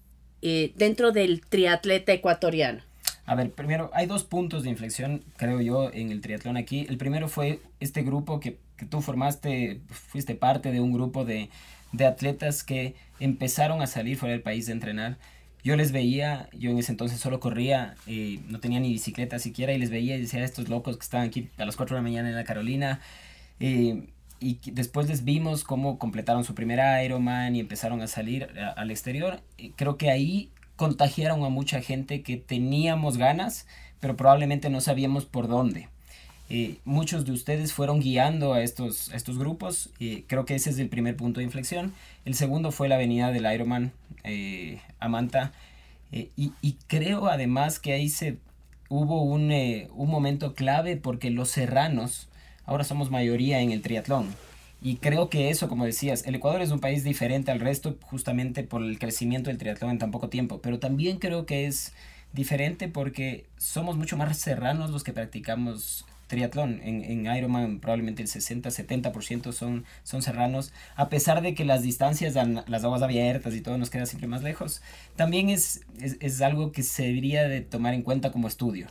eh, 0.42 0.72
dentro 0.76 1.12
del 1.12 1.40
triatleta 1.40 2.12
ecuatoriano? 2.12 2.82
A 3.24 3.34
ver, 3.34 3.50
primero, 3.50 3.90
hay 3.92 4.06
dos 4.06 4.24
puntos 4.24 4.62
de 4.62 4.70
inflexión, 4.70 5.22
creo 5.36 5.60
yo, 5.60 5.90
en 5.92 6.12
el 6.12 6.20
triatlón 6.20 6.56
aquí. 6.56 6.86
El 6.88 6.96
primero 6.96 7.28
fue 7.28 7.60
este 7.78 8.02
grupo 8.02 8.40
que, 8.40 8.58
que 8.76 8.86
tú 8.86 9.02
formaste, 9.02 9.80
fuiste 9.90 10.34
parte 10.34 10.72
de 10.72 10.80
un 10.80 10.92
grupo 10.92 11.24
de, 11.24 11.50
de 11.92 12.06
atletas 12.06 12.64
que 12.64 12.94
empezaron 13.20 13.82
a 13.82 13.86
salir 13.86 14.16
fuera 14.16 14.32
del 14.32 14.42
país 14.42 14.66
de 14.66 14.72
entrenar 14.72 15.18
yo 15.64 15.76
les 15.76 15.92
veía, 15.92 16.48
yo 16.52 16.70
en 16.70 16.78
ese 16.78 16.92
entonces 16.92 17.20
solo 17.20 17.40
corría, 17.40 17.96
eh, 18.06 18.40
no 18.48 18.60
tenía 18.60 18.80
ni 18.80 18.90
bicicleta 18.90 19.38
siquiera, 19.38 19.72
y 19.72 19.78
les 19.78 19.90
veía 19.90 20.16
y 20.16 20.20
decía, 20.20 20.44
estos 20.44 20.68
locos 20.68 20.96
que 20.96 21.02
están 21.02 21.22
aquí 21.22 21.48
a 21.58 21.64
las 21.64 21.76
4 21.76 21.96
de 21.96 22.02
la 22.02 22.08
mañana 22.08 22.28
en 22.28 22.36
la 22.36 22.44
Carolina. 22.44 23.00
Eh, 23.60 24.08
y 24.40 24.58
después 24.70 25.08
les 25.08 25.24
vimos 25.24 25.64
cómo 25.64 25.98
completaron 25.98 26.44
su 26.44 26.54
primer 26.54 26.80
Ironman 27.04 27.56
y 27.56 27.60
empezaron 27.60 28.00
a 28.02 28.06
salir 28.06 28.48
al 28.76 28.90
exterior. 28.90 29.40
creo 29.74 29.96
que 29.96 30.10
ahí 30.10 30.50
contagiaron 30.76 31.44
a 31.44 31.48
mucha 31.48 31.80
gente 31.80 32.22
que 32.22 32.36
teníamos 32.36 33.16
ganas, 33.16 33.66
pero 33.98 34.16
probablemente 34.16 34.70
no 34.70 34.80
sabíamos 34.80 35.24
por 35.26 35.48
dónde. 35.48 35.88
Eh, 36.50 36.78
muchos 36.84 37.26
de 37.26 37.32
ustedes 37.32 37.72
fueron 37.72 38.00
guiando 38.00 38.54
a 38.54 38.62
estos, 38.62 39.12
estos 39.12 39.38
grupos. 39.38 39.90
y 39.98 40.22
creo 40.22 40.44
que 40.44 40.54
ese 40.54 40.70
es 40.70 40.78
el 40.78 40.88
primer 40.88 41.16
punto 41.16 41.40
de 41.40 41.44
inflexión. 41.44 41.92
El 42.24 42.34
segundo 42.34 42.72
fue 42.72 42.88
la 42.88 42.94
avenida 42.94 43.30
del 43.32 43.52
Ironman 43.52 43.92
eh, 44.24 44.80
a 44.98 45.08
Manta. 45.08 45.52
Eh, 46.12 46.30
y, 46.36 46.76
creo 46.86 47.28
además 47.28 47.78
que 47.78 47.92
ahí 47.92 48.08
se 48.08 48.38
hubo 48.88 49.22
un, 49.22 49.52
un 49.94 50.10
momento 50.10 50.54
clave 50.54 50.96
porque 50.96 51.30
los 51.30 51.50
serranos 51.50 52.28
ahora 52.64 52.84
somos 52.84 53.10
mayoría 53.10 53.60
en 53.60 53.72
el 53.72 53.82
triatlón. 53.82 54.26
Y 54.80 54.96
creo 54.96 55.28
que 55.28 55.50
eso, 55.50 55.68
como 55.68 55.84
decías, 55.84 56.24
el 56.26 56.36
Ecuador 56.36 56.62
es 56.62 56.70
un 56.70 56.78
país 56.78 57.02
diferente 57.02 57.50
al 57.50 57.60
resto 57.60 57.98
justamente 58.02 58.62
por 58.62 58.82
el 58.82 58.98
crecimiento 58.98 59.50
del 59.50 59.58
triatlón 59.58 59.90
en 59.90 59.98
tan 59.98 60.10
poco 60.12 60.28
tiempo. 60.28 60.60
Pero 60.62 60.78
también 60.78 61.18
creo 61.18 61.46
que 61.46 61.66
es 61.66 61.92
diferente 62.32 62.88
porque 62.88 63.46
somos 63.56 63.96
mucho 63.96 64.16
más 64.16 64.38
serranos 64.38 64.90
los 64.90 65.02
que 65.02 65.12
practicamos 65.12 66.06
triatlón. 66.28 66.80
En, 66.84 67.02
en 67.02 67.26
Ironman 67.34 67.80
probablemente 67.80 68.22
el 68.22 68.28
60-70% 68.28 69.52
son, 69.52 69.84
son 70.04 70.22
serranos, 70.22 70.72
a 70.94 71.08
pesar 71.08 71.42
de 71.42 71.54
que 71.54 71.64
las 71.64 71.82
distancias, 71.82 72.34
las 72.34 72.84
aguas 72.84 73.02
abiertas 73.02 73.54
y 73.54 73.60
todo 73.60 73.76
nos 73.76 73.90
queda 73.90 74.06
siempre 74.06 74.28
más 74.28 74.42
lejos. 74.42 74.80
También 75.16 75.50
es, 75.50 75.80
es, 75.98 76.40
algo 76.40 76.70
que 76.70 76.82
se 76.84 77.04
debería 77.04 77.48
de 77.48 77.62
tomar 77.62 77.94
en 77.94 78.02
cuenta 78.02 78.30
como 78.30 78.46
estudio. 78.46 78.86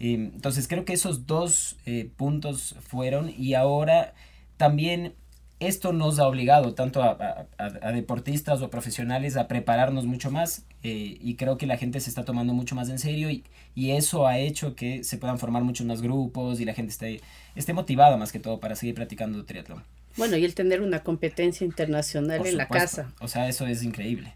Eh, 0.00 0.14
entonces 0.14 0.66
creo 0.66 0.84
que 0.84 0.94
esos 0.94 1.26
dos 1.26 1.76
eh, 1.86 2.10
puntos 2.16 2.74
fueron 2.80 3.32
y 3.36 3.54
ahora 3.54 4.14
también 4.56 5.14
esto 5.60 5.92
nos 5.92 6.18
ha 6.18 6.26
obligado 6.26 6.74
tanto 6.74 7.02
a, 7.02 7.46
deportistas 7.92 8.62
o 8.62 8.70
profesionales 8.70 9.36
a 9.36 9.46
prepararnos 9.46 10.06
mucho 10.06 10.30
más 10.30 10.64
eh, 10.82 11.18
y 11.20 11.36
creo 11.36 11.58
que 11.58 11.66
la 11.66 11.76
gente 11.76 12.00
se 12.00 12.08
está 12.08 12.24
tomando 12.24 12.54
mucho 12.54 12.74
más 12.74 12.88
en 12.88 12.98
serio 12.98 13.30
y, 13.30 13.44
y, 13.74 13.92
eso 13.92 14.26
ha 14.26 14.38
hecho 14.38 14.74
que 14.74 15.04
se 15.04 15.18
puedan 15.18 15.38
formar 15.38 15.62
muchos 15.62 15.86
más 15.86 16.00
grupos 16.00 16.60
y 16.60 16.64
la 16.64 16.72
gente 16.72 16.90
esté, 16.90 17.20
esté 17.54 17.72
motivada 17.74 18.16
más 18.16 18.32
que 18.32 18.40
todo 18.40 18.58
para 18.58 18.74
seguir 18.74 18.94
practicando 18.94 19.44
triatlón. 19.44 19.84
Bueno, 20.16 20.36
y 20.36 20.44
el 20.44 20.54
tener 20.54 20.80
una 20.80 21.02
competencia 21.02 21.64
internacional 21.64 22.44
en 22.44 22.56
la 22.56 22.66
casa. 22.66 23.12
O 23.20 23.28
sea, 23.28 23.48
eso 23.48 23.66
es 23.66 23.82
increíble. 23.82 24.34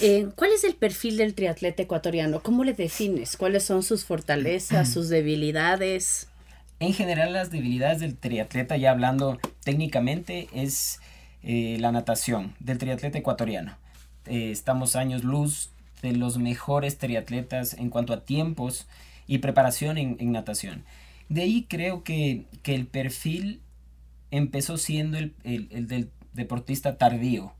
Eh, 0.00 0.28
¿Cuál 0.36 0.52
es 0.52 0.64
el 0.64 0.74
perfil 0.74 1.16
del 1.16 1.34
triatleta 1.34 1.82
ecuatoriano? 1.82 2.40
¿Cómo 2.40 2.64
le 2.64 2.74
defines? 2.74 3.36
¿Cuáles 3.36 3.64
son 3.64 3.82
sus 3.82 4.04
fortalezas, 4.04 4.90
sus 4.92 5.08
debilidades? 5.08 6.28
En 6.78 6.92
general, 6.92 7.32
las 7.32 7.50
debilidades 7.50 8.00
del 8.00 8.16
triatleta, 8.16 8.76
ya 8.76 8.90
hablando 8.90 9.38
técnicamente, 9.64 10.48
es 10.52 11.00
eh, 11.42 11.78
la 11.80 11.90
natación 11.90 12.54
del 12.60 12.76
triatleta 12.76 13.16
ecuatoriano. 13.16 13.78
Eh, 14.26 14.50
estamos 14.50 14.94
años 14.94 15.24
luz 15.24 15.70
de 16.02 16.12
los 16.12 16.36
mejores 16.36 16.98
triatletas 16.98 17.74
en 17.74 17.88
cuanto 17.88 18.12
a 18.12 18.24
tiempos 18.24 18.86
y 19.26 19.38
preparación 19.38 19.96
en, 19.96 20.32
natación. 20.32 20.84
De 21.30 21.42
ahí 21.42 21.66
creo 21.66 22.04
que, 22.04 22.44
el 22.64 22.86
perfil 22.86 23.62
empezó 24.30 24.76
siendo 24.76 25.16
el, 25.16 25.34
el 25.44 25.86
del 25.86 26.10
deportista 26.34 26.98
tardío, 26.98 27.54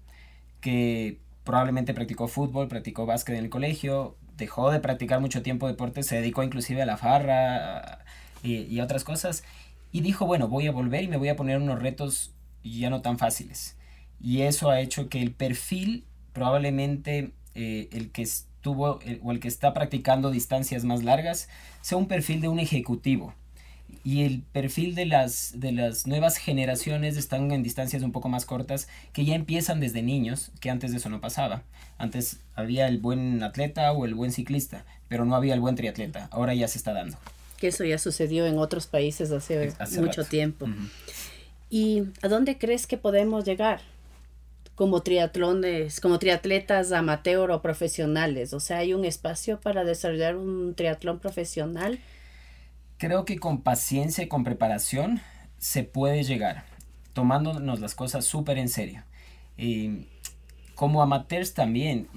que 0.61 1.21
probablemente 1.43 1.95
practicó 1.95 2.29
fútbol, 2.29 2.69
practicó 2.69 3.07
básquet 3.07 3.37
en 3.37 3.45
el 3.45 3.51
colegio, 3.51 4.17
dejó 4.37 4.71
de 4.71 4.81
practicar 4.81 5.21
mucho 5.21 5.43
tiempo 5.43 5.69
deporte, 5.69 6.03
se 6.03 6.17
dedicó 6.17 6.43
inclusive 6.43 6.83
a 6.83 6.87
la 6.87 6.99
farra 6.99 8.05
y, 8.47 8.75
y, 8.75 8.81
otras 8.81 9.05
cosas, 9.05 9.45
y 9.93 10.01
dijo, 10.01 10.27
bueno, 10.27 10.49
voy 10.49 10.67
a 10.67 10.73
volver 10.73 11.05
y 11.05 11.09
me 11.09 11.17
voy 11.17 11.29
a 11.29 11.37
poner 11.37 11.59
unos 11.59 11.81
retos 11.81 12.33
ya 12.63 12.91
no 12.91 13.03
tan 13.03 13.19
fáciles. 13.19 13.77
Y 14.21 14.43
eso 14.43 14.71
ha 14.71 14.81
hecho 14.81 15.09
que 15.09 15.23
el 15.23 15.33
perfil, 15.33 16.05
probablemente 16.33 17.33
eh, 17.55 17.89
el 17.93 18.11
que 18.11 18.23
estuvo 18.23 18.99
o 19.23 19.33
el 19.33 19.41
que 19.41 19.49
está 19.49 19.73
practicando 19.73 20.31
distancias 20.31 20.85
más 20.85 21.05
largas, 21.05 21.49
sea 21.83 21.99
un 21.99 22.09
perfil 22.09 22.41
de 22.41 22.49
un 22.49 22.59
ejecutivo 22.59 23.35
y 24.05 24.23
el 24.23 24.43
perfil 24.43 24.95
de 24.95 25.07
las, 25.07 25.59
de 25.59 25.73
las 25.73 26.07
nuevas 26.07 26.37
generaciones 26.37 27.17
están 27.17 27.51
en 27.51 27.63
distancias 27.63 28.03
un 28.03 28.13
poco 28.13 28.29
más 28.29 28.45
cortas 28.45 28.89
que 29.13 29.25
ya 29.25 29.35
empiezan 29.35 29.81
desde 29.81 30.03
niños, 30.03 30.53
que 30.61 30.71
antes 30.71 30.93
de 30.93 30.99
eso 30.99 31.09
no 31.09 31.21
pasaba. 31.21 31.63
Antes 31.99 32.41
había 32.55 32.89
el 32.89 32.99
buen 32.99 33.43
atleta 33.43 33.93
o 33.93 34.05
el 34.05 34.15
buen 34.15 34.33
ciclista, 34.33 34.85
pero 35.09 35.25
no 35.25 35.35
había 35.35 35.55
el 35.55 35.61
buen 35.61 35.75
triatleta. 35.75 36.29
Ahora 36.31 36.55
ya 36.55 36.69
se 36.69 36.79
está 36.79 36.93
dando. 36.93 37.17
Que 37.57 37.69
eso 37.69 37.85
ya 37.85 37.99
sucedió 37.99 38.47
en 38.47 38.59
otros 38.59 38.87
países 38.87 39.33
hace, 39.33 39.73
mucho 40.01 40.25
tiempo. 40.25 40.67
¿Y 41.71 42.05
a 42.23 42.29
dónde 42.29 42.59
crees 42.59 42.87
que 42.87 42.97
podemos 42.97 43.45
llegar? 43.45 43.81
como 44.75 45.01
triatlones, 45.01 46.01
como 46.01 46.19
triatletas 46.19 46.93
amateur 46.93 47.51
o 47.51 47.63
profesionales. 47.63 48.53
O 48.53 48.61
sea, 48.61 48.77
hay 48.77 48.93
un 48.93 49.07
espacio 49.07 49.59
para 49.59 49.85
desarrollar 49.85 50.37
un 50.37 50.75
triatlón 50.75 51.19
profesional 51.19 51.99
creo 52.99 53.25
que 53.25 53.39
con 53.39 53.63
paciencia 53.63 54.25
y 54.25 54.29
con 54.29 54.45
preparación 54.45 55.21
se 55.59 55.85
puede 55.85 56.23
llegar, 56.23 56.65
tomándonos 57.13 57.81
las 57.81 57.95
cosas 57.95 58.25
súper 58.25 58.59
en 58.59 58.69
serio. 58.69 59.03
como 60.75 61.03
amateurs 61.03 61.55
también, 61.55 62.09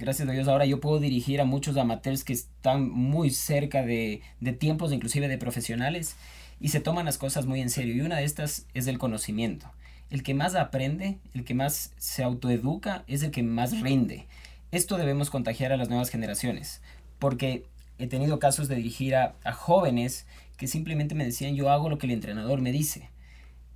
gracias 0.00 0.26
a 0.28 0.32
Dios 0.32 0.48
ahora 0.48 0.64
yo 0.64 0.80
puedo 0.80 0.98
dirigir 0.98 1.40
a 1.40 1.44
muchos 1.44 1.76
amateurs 1.76 2.24
que 2.24 2.32
están 2.32 2.88
muy 2.90 3.30
cerca 3.30 3.82
de, 3.82 4.22
de 4.40 4.52
tiempos 4.52 4.92
inclusive 4.92 5.28
de 5.28 5.38
profesionales 5.38 6.16
y 6.58 6.68
se 6.68 6.80
toman 6.80 7.04
las 7.04 7.18
cosas 7.18 7.46
muy 7.46 7.60
en 7.60 7.70
serio. 7.70 7.94
Y 7.94 8.00
una 8.00 8.16
de 8.16 8.24
estas 8.24 8.66
es 8.74 8.86
el 8.86 8.98
conocimiento. 8.98 9.70
El 10.08 10.22
que 10.22 10.34
más 10.34 10.54
aprende, 10.54 11.18
el 11.34 11.44
que 11.44 11.54
más 11.54 11.92
se 11.98 12.22
autoeduca, 12.22 13.04
es 13.06 13.22
el 13.22 13.30
que 13.30 13.42
más 13.42 13.80
rinde. 13.80 14.26
Esto 14.72 14.96
debemos 14.96 15.30
contagiar 15.30 15.72
a 15.72 15.76
las 15.76 15.88
nuevas 15.88 16.10
generaciones, 16.10 16.80
porque 17.18 17.66
he 17.98 18.06
tenido 18.06 18.38
casos 18.38 18.68
de 18.68 18.76
dirigir 18.76 19.14
a, 19.14 19.34
jóvenes 19.52 20.26
que 20.56 20.66
simplemente 20.66 21.14
me 21.14 21.24
decían 21.24 21.54
yo 21.54 21.70
hago 21.70 21.88
lo 21.88 21.98
que 21.98 22.06
el 22.06 22.12
entrenador 22.12 22.60
me 22.60 22.72
dice. 22.72 23.10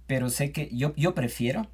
Pero 0.06 0.28
sé 0.28 0.52
que 0.52 0.68
yo, 0.72 0.94
yo 0.96 1.14
prefiero 1.14 1.68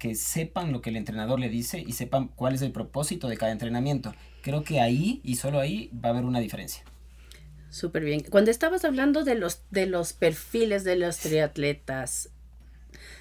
que 0.00 0.14
sepan 0.14 0.72
lo 0.72 0.80
que 0.80 0.88
el 0.88 0.96
entrenador 0.96 1.38
le 1.38 1.50
dice 1.50 1.84
y 1.86 1.92
sepan 1.92 2.28
cuál 2.28 2.54
es 2.54 2.62
el 2.62 2.72
propósito 2.72 3.28
de 3.28 3.36
cada 3.36 3.52
entrenamiento. 3.52 4.14
Creo 4.40 4.64
que 4.64 4.80
ahí 4.80 5.20
y 5.22 5.36
solo 5.36 5.60
ahí 5.60 5.90
va 5.94 6.08
a 6.08 6.12
haber 6.12 6.24
una 6.24 6.40
diferencia. 6.40 6.82
Súper 7.68 8.02
bien. 8.02 8.22
Cuando 8.22 8.50
estabas 8.50 8.86
hablando 8.86 9.24
de 9.24 9.34
los, 9.34 9.60
de 9.70 9.84
los 9.84 10.14
perfiles 10.14 10.84
de 10.84 10.96
los 10.96 11.18
triatletas, 11.18 12.30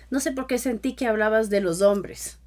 no 0.09 0.21
sé 0.21 0.31
por 0.31 0.48
qué 0.48 0.57
sentí 0.57 0.93
que 0.93 1.05
hablabas 1.05 1.50
de 1.50 1.59
los 1.59 1.81
hombres. 1.81 2.39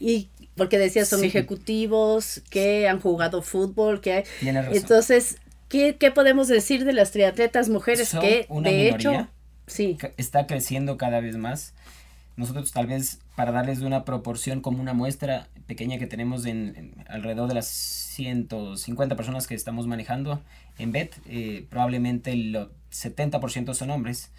Y 0.00 0.30
porque 0.56 0.78
decías 0.78 1.06
son 1.06 1.24
ejecutivos 1.24 2.42
que 2.48 2.88
han 2.88 3.00
jugado 3.00 3.42
fútbol, 3.42 4.00
que 4.00 4.12
hay... 4.14 4.24
Entonces, 4.72 5.36
¿qué, 5.68 5.94
podemos 6.14 6.48
decir 6.48 6.86
de 6.86 6.94
las 6.94 7.10
triatletas 7.10 7.68
mujeres 7.68 8.16
que 8.18 8.46
de 8.48 8.88
hecho 8.88 9.28
sí. 9.66 9.98
está 10.16 10.46
creciendo 10.46 10.96
cada 10.96 11.20
vez 11.20 11.36
más? 11.36 11.74
Nosotros 12.36 12.72
tal 12.72 12.86
vez 12.86 13.20
para 13.36 13.52
darles 13.52 13.80
una 13.80 14.04
proporción 14.04 14.60
como 14.60 14.80
una 14.80 14.92
muestra 14.92 15.48
pequeña 15.66 15.98
que 15.98 16.06
tenemos 16.06 16.46
en, 16.46 16.94
alrededor 17.08 17.48
de 17.48 17.54
las 17.54 17.68
150 17.68 19.16
personas 19.16 19.46
que 19.46 19.54
estamos 19.54 19.86
manejando 19.86 20.42
en 20.78 20.92
BET, 20.92 21.14
eh, 21.26 21.66
probablemente 21.70 22.32
el 22.32 22.68
70% 22.90 23.74
son 23.74 23.90
hombres, 23.90 24.32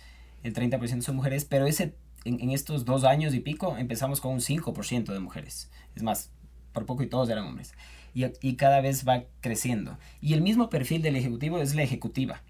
el 0.44 0.54
30% 0.54 1.02
son 1.02 1.16
mujeres, 1.16 1.46
pero 1.46 1.68
ese 1.68 1.96
en, 2.25 2.50
estos 2.50 2.86
dos 2.86 3.04
años 3.04 3.34
y 3.34 3.40
pico 3.40 3.78
empezamos 3.78 4.20
con 4.20 4.34
un 4.34 4.40
5% 4.40 5.14
de 5.14 5.20
mujeres. 5.20 5.70
Es 5.96 6.04
más, 6.04 6.32
por 6.74 6.86
poco 6.86 7.04
y 7.04 7.08
todos 7.08 7.30
eran 7.30 7.46
hombres. 7.46 7.74
Y, 8.14 8.25
y 8.42 8.56
cada 8.56 8.82
vez 8.82 9.08
va 9.08 9.24
creciendo. 9.42 9.98
Y 10.22 10.34
el 10.34 10.42
mismo 10.42 10.70
perfil 10.70 11.02
del 11.02 11.16
ejecutivo 11.16 11.60
es 11.60 11.75
la 11.75 11.84
ejecutiva. 11.84 12.42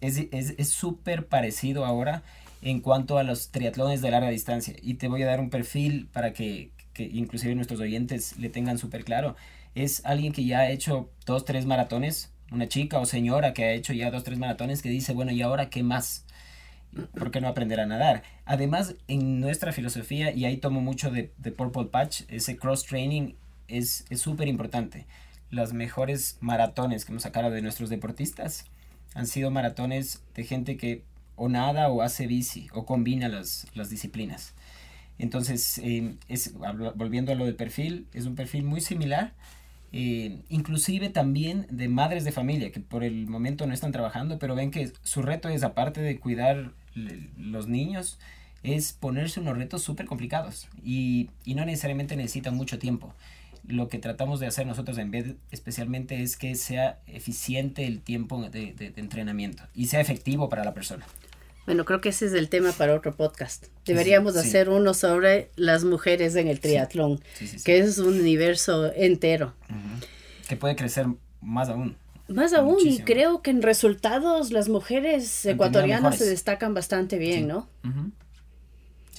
Es 0.00 0.68
súper 0.68 1.20
es, 1.20 1.24
parecido 1.26 1.84
ahora 1.84 2.22
en 2.62 2.80
cuanto 2.80 3.18
a 3.18 3.22
los 3.22 3.50
triatlones 3.50 4.00
de 4.00 4.10
larga 4.10 4.30
distancia. 4.30 4.74
Y 4.82 4.94
te 4.94 5.08
voy 5.08 5.22
a 5.22 5.26
dar 5.26 5.40
un 5.40 5.50
perfil 5.50 6.08
para 6.12 6.32
que, 6.32 6.70
que 6.92 7.04
inclusive 7.04 7.54
nuestros 7.54 7.80
oyentes 7.80 8.38
le 8.38 8.48
tengan 8.48 8.78
súper 8.78 9.04
claro. 9.04 9.36
Es 9.74 10.04
alguien 10.04 10.32
que 10.32 10.44
ya 10.44 10.60
ha 10.60 10.70
hecho 10.70 11.10
dos, 11.26 11.44
tres 11.44 11.66
maratones, 11.66 12.32
una 12.50 12.68
chica 12.68 12.98
o 12.98 13.06
señora 13.06 13.52
que 13.54 13.64
ha 13.64 13.72
hecho 13.72 13.92
ya 13.92 14.10
dos, 14.10 14.24
tres 14.24 14.38
maratones 14.38 14.82
que 14.82 14.88
dice, 14.88 15.12
bueno, 15.12 15.32
¿y 15.32 15.42
ahora 15.42 15.70
qué 15.70 15.82
más? 15.82 16.24
¿por 17.18 17.30
qué 17.30 17.40
no 17.40 17.48
aprender 17.48 17.80
a 17.80 17.86
nadar? 17.86 18.22
Además, 18.44 18.94
en 19.08 19.40
nuestra 19.40 19.72
filosofía, 19.72 20.32
y 20.32 20.44
ahí 20.44 20.56
tomo 20.56 20.80
mucho 20.80 21.10
de, 21.10 21.32
de 21.36 21.52
Purple 21.52 21.86
Patch, 21.86 22.22
ese 22.28 22.56
cross-training 22.56 23.34
es 23.68 24.04
súper 24.16 24.48
importante. 24.48 25.06
Las 25.50 25.72
mejores 25.72 26.38
maratones 26.40 27.04
que 27.04 27.12
hemos 27.12 27.22
sacado 27.22 27.50
de 27.50 27.62
nuestros 27.62 27.90
deportistas 27.90 28.64
han 29.14 29.26
sido 29.26 29.50
maratones 29.50 30.22
de 30.34 30.44
gente 30.44 30.76
que 30.76 31.04
o 31.38 31.48
nada 31.48 31.88
o 31.88 32.02
hace 32.02 32.26
bici 32.26 32.68
o 32.72 32.84
combina 32.84 33.28
las, 33.28 33.66
las 33.74 33.88
disciplinas. 33.88 34.54
Entonces, 35.18 35.78
eh, 35.78 36.14
es, 36.28 36.54
volviendo 36.94 37.32
a 37.32 37.34
lo 37.34 37.44
del 37.44 37.56
perfil, 37.56 38.06
es 38.12 38.26
un 38.26 38.36
perfil 38.36 38.64
muy 38.64 38.80
similar, 38.80 39.32
eh, 39.90 40.42
inclusive 40.48 41.08
también 41.08 41.66
de 41.70 41.88
madres 41.88 42.24
de 42.24 42.32
familia 42.32 42.70
que 42.70 42.80
por 42.80 43.02
el 43.02 43.26
momento 43.26 43.66
no 43.66 43.74
están 43.74 43.90
trabajando, 43.90 44.38
pero 44.38 44.54
ven 44.54 44.70
que 44.70 44.92
su 45.02 45.22
reto 45.22 45.48
es, 45.48 45.62
aparte 45.62 46.00
de 46.00 46.20
cuidar 46.20 46.72
los 46.94 47.68
niños, 47.68 48.18
es 48.62 48.92
ponerse 48.92 49.40
unos 49.40 49.56
retos 49.56 49.82
súper 49.82 50.06
complicados 50.06 50.68
y, 50.84 51.30
y, 51.44 51.54
no 51.54 51.64
necesariamente 51.64 52.16
necesitan 52.16 52.54
mucho 52.54 52.78
tiempo. 52.78 53.14
Lo 53.66 53.88
que 53.88 53.98
tratamos 53.98 54.40
de 54.40 54.46
hacer 54.46 54.66
nosotros 54.66 54.98
en 54.98 55.10
vez 55.10 55.34
especialmente 55.50 56.22
es 56.22 56.36
que 56.36 56.54
sea 56.54 56.98
eficiente 57.06 57.86
el 57.86 58.00
tiempo 58.00 58.48
de, 58.48 58.72
de, 58.72 58.92
entrenamiento 58.96 59.62
y 59.74 59.86
sea 59.86 60.00
efectivo 60.00 60.48
para 60.48 60.64
la 60.64 60.74
persona. 60.74 61.06
Bueno, 61.68 61.84
creo 61.84 62.00
que 62.00 62.08
ese 62.08 62.24
es 62.24 62.32
el 62.32 62.48
tema 62.48 62.72
para 62.72 62.94
otro 62.94 63.14
podcast. 63.14 63.66
Deberíamos 63.84 64.38
hacer 64.38 64.70
uno 64.70 64.94
sobre 64.94 65.50
las 65.54 65.84
mujeres 65.84 66.34
en 66.34 66.48
el 66.48 66.60
triatlón, 66.60 67.20
que 67.62 67.78
es 67.78 67.98
un 67.98 68.18
universo 68.20 68.90
entero. 68.94 69.52
Que 70.48 70.56
puede 70.56 70.76
crecer 70.76 71.08
más 71.42 71.68
aún. 71.68 71.98
Más 72.26 72.54
aún, 72.54 72.78
y 72.80 73.00
creo 73.00 73.42
que 73.42 73.50
en 73.50 73.60
resultados 73.60 74.50
las 74.50 74.70
mujeres 74.70 75.44
ecuatorianas 75.44 76.16
se 76.16 76.24
destacan 76.24 76.72
bastante 76.72 77.18
bien, 77.18 77.48
¿no? 77.48 77.68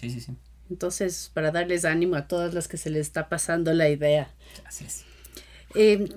Sí, 0.01 0.10
sí, 0.10 0.20
sí. 0.20 0.34
Entonces, 0.72 1.29
para 1.32 1.51
darles 1.51 1.86
ánimo 1.86 2.15
a 2.15 2.27
todas 2.27 2.56
las 2.56 2.68
que 2.68 2.77
se 2.77 2.89
les 2.89 3.01
está 3.01 3.29
pasando 3.29 3.72
la 3.75 3.89
idea. 3.89 4.34
Así 4.65 4.86
es. 4.86 5.06
Eh, 5.75 6.10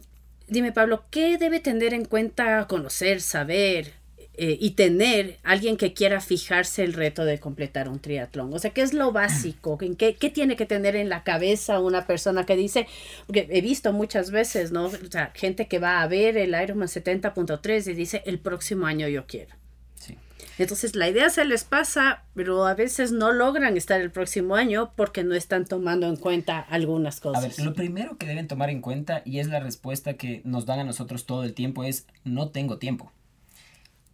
dime, 0.48 0.72
Pablo, 0.72 1.04
¿qué 1.10 1.36
debe 1.36 1.60
tener 1.60 1.92
en 1.92 2.06
cuenta 2.06 2.66
conocer, 2.68 3.20
saber, 3.20 4.00
eh, 4.34 4.56
y 4.58 4.70
tener 4.70 5.38
alguien 5.42 5.76
que 5.76 5.92
quiera 5.92 6.18
fijarse 6.22 6.82
el 6.82 6.94
reto 6.94 7.26
de 7.26 7.38
completar 7.38 7.90
un 7.90 8.00
triatlón. 8.00 8.54
O 8.54 8.58
sea, 8.58 8.70
¿qué 8.70 8.80
es 8.80 8.94
lo 8.94 9.12
básico? 9.12 9.76
¿En 9.82 9.94
qué, 9.94 10.14
qué, 10.14 10.30
tiene 10.30 10.56
que 10.56 10.64
tener 10.64 10.96
en 10.96 11.10
la 11.10 11.22
cabeza 11.22 11.80
una 11.80 12.06
persona 12.06 12.46
que 12.46 12.56
dice, 12.56 12.86
porque 13.26 13.46
he 13.50 13.60
visto 13.60 13.92
muchas 13.92 14.30
veces, 14.30 14.72
¿no? 14.72 14.86
O 14.86 15.10
sea, 15.10 15.32
gente 15.34 15.68
que 15.68 15.78
va 15.78 16.00
a 16.00 16.08
ver 16.08 16.38
el 16.38 16.60
Ironman 16.60 16.88
70.3 16.88 17.90
y 17.90 17.92
dice, 17.92 18.22
el 18.24 18.38
próximo 18.38 18.86
año 18.86 19.06
yo 19.06 19.26
quiero. 19.26 19.54
Sí. 19.96 20.16
Entonces 20.56 20.96
la 20.96 21.10
idea 21.10 21.28
se 21.28 21.44
les 21.44 21.64
pasa, 21.64 22.24
pero 22.34 22.64
a 22.64 22.72
veces 22.72 23.12
no 23.12 23.32
logran 23.32 23.76
estar 23.76 24.00
el 24.00 24.10
próximo 24.10 24.54
año 24.54 24.92
porque 24.96 25.24
no 25.24 25.34
están 25.34 25.66
tomando 25.66 26.06
en 26.06 26.16
cuenta 26.16 26.58
algunas 26.58 27.20
cosas. 27.20 27.44
A 27.44 27.48
ver, 27.48 27.66
lo 27.66 27.74
primero 27.74 28.16
que 28.16 28.24
deben 28.24 28.48
tomar 28.48 28.70
en 28.70 28.80
cuenta, 28.80 29.20
y 29.26 29.40
es 29.40 29.48
la 29.48 29.60
respuesta 29.60 30.14
que 30.14 30.40
nos 30.44 30.64
dan 30.64 30.78
a 30.78 30.84
nosotros 30.84 31.26
todo 31.26 31.44
el 31.44 31.52
tiempo, 31.52 31.84
es 31.84 32.06
no 32.24 32.48
tengo 32.48 32.78
tiempo. 32.78 33.12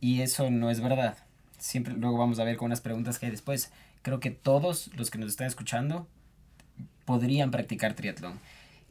Y 0.01 0.21
eso 0.21 0.51
no 0.51 0.71
es 0.71 0.81
verdad. 0.81 1.17
Siempre 1.59 1.95
luego 1.95 2.19
vamos 2.19 2.39
a 2.39 2.45
ver 2.45 2.57
con 2.57 2.67
unas 2.67 2.81
preguntas 2.81 3.19
que 3.19 3.27
hay 3.27 3.33
después. 3.33 3.73
Creo 4.03 4.21
que 4.21 4.31
todos 4.31 4.91
los 4.97 5.11
que 5.11 5.19
nos 5.19 5.31
están 5.31 5.47
escuchando 5.47 6.07
podrían 7.05 7.51
practicar 7.51 7.95
triatlón. 7.95 8.39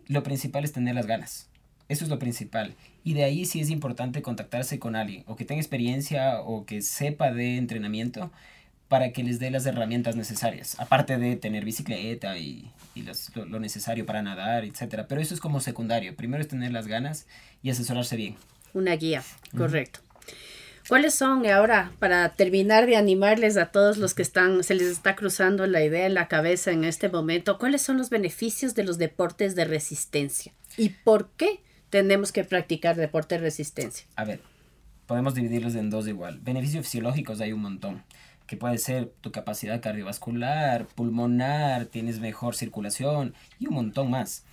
Lo 0.08 0.24
principal 0.24 0.64
es 0.64 0.74
tener 0.74 0.96
las 0.96 1.06
ganas. 1.06 1.48
Eso 1.90 2.04
es 2.04 2.10
lo 2.10 2.20
principal. 2.20 2.76
Y 3.04 3.14
de 3.14 3.24
ahí 3.24 3.46
sí 3.46 3.62
es 3.62 3.70
importante 3.70 4.22
contactarse 4.22 4.80
con 4.80 4.96
alguien, 4.96 5.24
o 5.28 5.36
que 5.36 5.46
tenga 5.46 5.62
experiencia 5.62 6.42
o 6.42 6.66
que 6.66 6.82
sepa 6.82 7.32
de 7.32 7.58
entrenamiento, 7.58 8.32
para 8.88 9.12
que 9.12 9.24
les 9.24 9.40
dé 9.40 9.52
las 9.52 9.66
herramientas 9.66 10.16
necesarias, 10.16 10.80
aparte 10.80 11.18
de 11.18 11.36
tener 11.36 11.66
bicicleta 11.66 12.38
y, 12.38 12.72
y 12.96 13.04
lo, 13.04 13.14
lo, 13.46 13.60
necesario 13.60 14.06
para 14.06 14.22
nadar, 14.22 14.64
etc. 14.64 15.06
Pero 15.08 15.22
eso 15.22 15.34
es 15.34 15.42
como 15.42 15.60
secundario. 15.60 16.16
Primero 16.16 16.42
es 16.42 16.48
tener 16.48 16.72
las 16.72 16.88
ganas 16.88 17.28
y 17.64 17.70
asesorarse 17.70 18.16
bien. 18.16 18.36
Una 18.74 18.96
guía, 18.96 19.24
correcto. 19.56 20.00
¿Cuáles 20.88 21.15
son 21.15 21.46
ahora, 21.48 21.91
para 22.00 22.29
terminar 22.29 22.86
de 22.86 22.96
animarles 22.96 23.58
a 23.58 23.72
todos 23.72 23.98
los 23.98 24.13
que 24.13 24.22
están, 24.22 24.63
se 24.63 24.74
les 24.74 24.88
está 24.88 25.17
cruzando 25.17 25.67
la 25.67 25.84
idea 25.84 26.06
en 26.06 26.13
la 26.13 26.29
cabeza 26.29 26.72
en 26.72 26.86
este 26.86 27.10
momento, 27.10 27.58
cuáles 27.58 27.82
son 27.82 27.98
los 27.98 28.10
beneficios 28.10 28.74
de 28.74 28.86
los 28.86 28.98
deportes 28.98 29.53
de 29.56 29.65
resistencia? 29.65 30.53
¿Y 30.77 30.89
por 30.89 31.29
qué 31.32 31.60
tenemos 31.89 32.32
que 32.32 32.46
practicar 32.46 32.96
deporte 32.96 33.36
de 33.36 33.41
resistencia? 33.41 34.08
A 34.15 34.24
ver, 34.24 34.39
podemos 35.08 35.36
dividirlos 35.36 35.75
en 35.75 35.89
dos 35.89 36.08
igual. 36.08 36.39
Beneficios 36.39 36.86
fisiológicos 36.86 37.41
hay 37.41 37.51
un 37.51 37.62
montón, 37.63 38.03
que 38.46 38.56
puede 38.56 38.77
ser 38.77 39.12
tu 39.20 39.34
capacidad 39.34 39.82
cardiovascular, 39.82 40.88
pulmonar, 40.88 41.88
tienes 41.88 42.22
mejor 42.22 42.56
circulación 42.56 43.34
y 43.60 43.67
un 43.67 43.74
montón 43.74 44.10
más. 44.10 44.46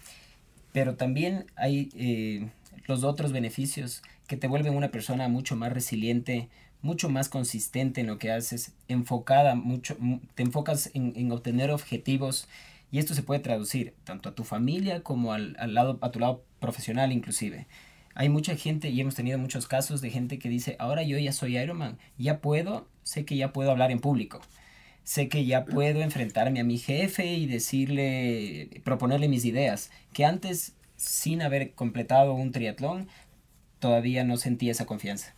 Pero 0.73 0.97
también 0.97 1.47
hay 1.55 1.91
eh, 1.95 2.49
los 2.87 3.04
otros 3.04 3.33
beneficios 3.33 4.02
que 4.26 4.37
te 4.37 4.49
vuelven 4.49 4.76
una 4.76 4.90
persona 4.90 5.28
mucho 5.28 5.57
más 5.57 5.73
resiliente, 5.73 6.49
mucho 6.83 7.09
más 7.09 7.28
consistente 7.28 8.00
en 8.00 8.07
lo 8.07 8.19
que 8.19 8.31
haces, 8.31 8.75
enfocada, 8.88 9.54
mucho, 9.54 9.97
te 10.35 10.43
enfocas 10.43 10.90
en, 10.95 11.12
en 11.16 11.33
obtener 11.33 11.71
objetivos 11.71 12.49
y 12.90 12.99
esto 12.99 13.14
se 13.14 13.23
puede 13.23 13.40
traducir 13.40 13.95
tanto 14.04 14.28
a 14.28 14.35
tu 14.35 14.45
familia 14.45 15.02
como 15.02 15.33
al, 15.33 15.57
al, 15.59 15.75
lado, 15.75 15.99
a 16.00 16.11
tu 16.11 16.21
lado 16.21 16.45
profesional 16.61 17.11
inclusive. 17.11 17.66
Hay 18.14 18.28
mucha 18.28 18.54
gente 18.54 18.90
y 18.90 19.00
hemos 19.00 19.16
tenido 19.16 19.38
muchos 19.38 19.66
casos 19.66 20.00
de 20.00 20.11
gente 20.11 20.38
que 20.38 20.49
dice, 20.49 20.76
ahora 20.78 21.02
yo 21.02 21.19
ya 21.19 21.33
soy 21.33 21.59
Ironman, 21.59 21.99
ya 22.19 22.40
puedo, 22.40 22.87
sé 23.02 23.25
que 23.25 23.37
ya 23.37 23.52
puedo 23.52 23.73
hablar 23.73 23.90
en 23.90 23.99
público, 23.99 24.40
sé 25.02 25.28
que 25.28 25.45
ya 25.45 25.64
puedo 25.64 26.02
enfrentarme 26.02 26.61
a 26.61 26.64
mi 26.64 26.78
jefe 26.78 27.35
y 27.35 27.47
decirle, 27.47 28.83
proponerle 28.85 29.26
mis 29.26 29.45
ideas, 29.45 29.90
que 30.12 30.25
antes 30.25 30.75
sin 31.05 31.43
haber 31.43 31.73
completado 31.73 32.35
un 32.35 32.53
triatlón 32.53 33.09
todavía 33.79 34.25
no 34.25 34.37
sentía 34.37 34.73
esa 34.73 34.87
confianza. 34.87 35.35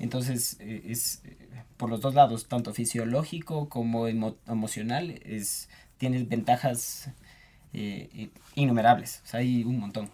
Entonces, 0.00 0.56
eh, 0.58 0.82
es 0.86 1.22
eh, 1.24 1.36
por 1.76 1.88
los 1.88 2.00
dos 2.00 2.14
lados, 2.14 2.48
tanto 2.48 2.74
fisiológico 2.74 3.68
como 3.68 4.08
emocional, 4.08 5.20
es, 5.24 5.68
tienes 5.98 6.28
ventajas 6.28 7.10
eh, 7.72 8.30
innumerables. 8.56 9.22
Hay 9.32 9.62
un 9.62 9.78
montón. 9.78 10.10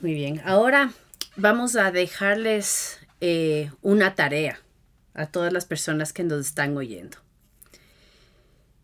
Muy 0.00 0.14
bien. 0.14 0.40
Ahora 0.44 0.92
vamos 1.36 1.76
a 1.76 1.90
dejarles 1.90 2.98
una 3.82 4.14
tarea 4.14 4.60
a 5.14 5.26
todas 5.26 5.52
las 5.52 5.64
personas 5.64 6.12
que 6.12 6.22
nos 6.22 6.46
están 6.46 6.76
oyendo. 6.76 7.18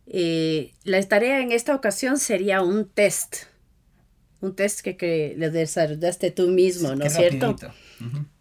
la 0.07 1.03
tarea 1.09 1.41
en 1.41 1.53
esta 1.53 1.75
ocasión 1.75 2.19
sería 2.19 2.63
un 2.63 2.89
test 2.89 3.45
un 4.45 4.55
test 4.55 4.81
que, 4.81 4.97
que 4.97 5.35
le 5.37 5.51
desarrollaste 5.51 6.31
tú 6.31 6.49
mismo, 6.49 6.95
¿no 6.95 7.05
es 7.05 7.15
cierto? 7.15 7.57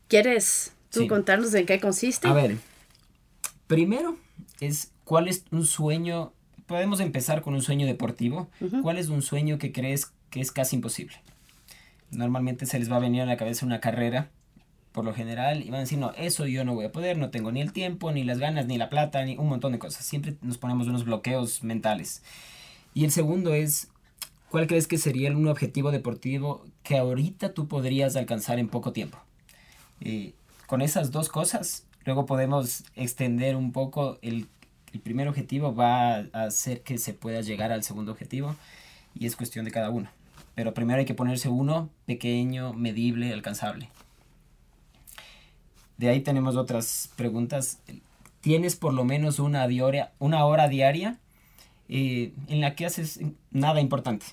¿Quieres 0.07 0.73
tú 0.91 1.07
contarnos 1.07 1.53
en 1.53 1.65
qué 1.65 1.79
consiste? 1.79 2.27
A 2.27 2.33
ver, 2.33 2.57
primero 3.67 4.17
es 4.59 4.91
cuál 5.03 5.27
es 5.27 5.45
un 5.51 5.65
sueño, 5.65 6.33
podemos 6.67 6.99
empezar 6.99 7.41
con 7.41 7.53
un 7.53 7.61
sueño 7.61 7.87
deportivo, 7.87 8.49
¿cuál 8.81 8.97
es 8.97 9.09
un 9.09 9.21
sueño 9.21 9.57
que 9.57 9.71
crees 9.71 10.11
que 10.29 10.41
es 10.41 10.51
casi 10.51 10.75
imposible? 10.75 11.15
Normalmente 12.11 12.65
se 12.65 12.77
les 12.77 12.91
va 12.91 12.97
a 12.97 12.99
venir 12.99 13.21
a 13.21 13.25
la 13.25 13.37
cabeza 13.37 13.65
una 13.65 13.79
carrera, 13.79 14.29
por 14.91 15.03
lo 15.03 15.13
general, 15.15 15.63
y 15.63 15.71
van 15.71 15.77
a 15.77 15.79
decir, 15.79 15.97
no, 15.97 16.11
eso 16.15 16.45
yo 16.45 16.63
no 16.63 16.75
voy 16.75 16.85
a 16.85 16.91
poder, 16.91 17.17
no 17.17 17.31
tengo 17.31 17.51
ni 17.51 17.61
el 17.61 17.73
tiempo, 17.73 18.11
ni 18.11 18.23
las 18.23 18.37
ganas, 18.37 18.67
ni 18.67 18.77
la 18.77 18.89
plata, 18.89 19.25
ni 19.25 19.35
un 19.37 19.49
montón 19.49 19.71
de 19.71 19.79
cosas. 19.79 20.05
Siempre 20.05 20.35
nos 20.43 20.59
ponemos 20.59 20.87
unos 20.87 21.03
bloqueos 21.03 21.63
mentales. 21.63 22.21
Y 22.93 23.03
el 23.03 23.11
segundo 23.11 23.55
es, 23.55 23.87
¿Cuál 24.53 24.67
crees 24.67 24.87
que 24.87 24.99
sería 24.99 25.31
un 25.31 25.47
objetivo 25.47 25.89
deportivo 25.89 26.63
que 26.83 26.95
ahorita 26.95 27.55
tú 27.55 27.67
podrías 27.67 28.15
alcanzar 28.15 28.59
en 28.59 28.67
poco 28.67 28.93
tiempo? 28.93 29.17
Y 29.99 30.35
con 30.67 30.83
esas 30.83 31.09
dos 31.09 31.27
cosas, 31.27 31.87
luego 32.05 32.27
podemos 32.27 32.83
extender 32.95 33.55
un 33.55 33.71
poco 33.71 34.19
el, 34.21 34.47
el 34.93 34.99
primer 34.99 35.27
objetivo, 35.27 35.73
va 35.73 36.17
a 36.17 36.43
hacer 36.43 36.83
que 36.83 36.99
se 36.99 37.15
pueda 37.15 37.41
llegar 37.41 37.71
al 37.71 37.83
segundo 37.83 38.11
objetivo 38.11 38.55
y 39.15 39.25
es 39.25 39.35
cuestión 39.35 39.65
de 39.65 39.71
cada 39.71 39.89
uno. 39.89 40.07
Pero 40.53 40.75
primero 40.75 40.99
hay 40.99 41.05
que 41.05 41.15
ponerse 41.15 41.49
uno 41.49 41.89
pequeño, 42.05 42.73
medible, 42.73 43.33
alcanzable. 43.33 43.89
De 45.97 46.09
ahí 46.09 46.21
tenemos 46.21 46.57
otras 46.57 47.09
preguntas. 47.15 47.79
¿Tienes 48.41 48.75
por 48.75 48.93
lo 48.93 49.03
menos 49.03 49.39
una, 49.39 49.67
diaria, 49.67 50.11
una 50.19 50.45
hora 50.45 50.67
diaria 50.67 51.17
eh, 51.89 52.33
en 52.49 52.61
la 52.61 52.75
que 52.75 52.85
haces 52.85 53.19
nada 53.49 53.81
importante? 53.81 54.27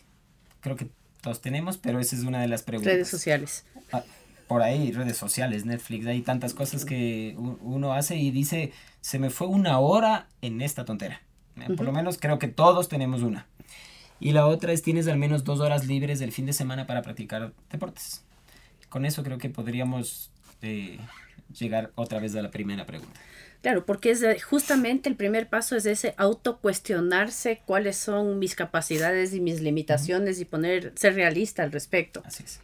Creo 0.60 0.76
que 0.76 0.88
todos 1.20 1.40
tenemos, 1.40 1.76
pero 1.76 2.00
esa 2.00 2.16
es 2.16 2.22
una 2.22 2.40
de 2.40 2.48
las 2.48 2.62
preguntas. 2.62 2.92
Redes 2.92 3.08
sociales. 3.08 3.64
Ah, 3.92 4.02
por 4.48 4.62
ahí, 4.62 4.90
redes 4.92 5.16
sociales, 5.16 5.64
Netflix, 5.64 6.06
hay 6.06 6.22
tantas 6.22 6.54
cosas 6.54 6.84
que 6.84 7.36
uno 7.38 7.92
hace 7.92 8.16
y 8.16 8.30
dice, 8.30 8.72
se 9.00 9.18
me 9.18 9.30
fue 9.30 9.46
una 9.46 9.78
hora 9.78 10.26
en 10.42 10.60
esta 10.60 10.84
tontera. 10.84 11.22
Eh, 11.56 11.74
por 11.76 11.86
lo 11.86 11.92
menos 11.92 12.18
creo 12.18 12.38
que 12.38 12.48
todos 12.48 12.88
tenemos 12.88 13.22
una. 13.22 13.46
Y 14.18 14.32
la 14.32 14.46
otra 14.46 14.72
es, 14.72 14.82
tienes 14.82 15.08
al 15.08 15.18
menos 15.18 15.44
dos 15.44 15.60
horas 15.60 15.86
libres 15.86 16.18
del 16.18 16.32
fin 16.32 16.46
de 16.46 16.52
semana 16.52 16.86
para 16.86 17.02
practicar 17.02 17.52
deportes. 17.70 18.22
Con 18.88 19.06
eso 19.06 19.22
creo 19.22 19.38
que 19.38 19.48
podríamos 19.50 20.30
eh, 20.62 20.98
llegar 21.58 21.92
otra 21.94 22.18
vez 22.18 22.34
a 22.34 22.42
la 22.42 22.50
primera 22.50 22.86
pregunta. 22.86 23.20
Claro, 23.62 23.84
porque 23.84 24.10
es 24.10 24.24
justamente 24.42 25.08
el 25.08 25.16
primer 25.16 25.48
paso 25.48 25.76
es 25.76 25.84
ese 25.84 26.14
autocuestionarse 26.16 27.60
cuáles 27.66 27.96
son 27.96 28.38
mis 28.38 28.54
capacidades 28.54 29.34
y 29.34 29.40
mis 29.40 29.60
limitaciones 29.60 30.40
y 30.40 30.46
poner, 30.46 30.92
ser 30.96 31.14
realista 31.14 31.62
al 31.62 31.70
respecto. 31.70 32.22
Así 32.24 32.44
es. 32.44 32.60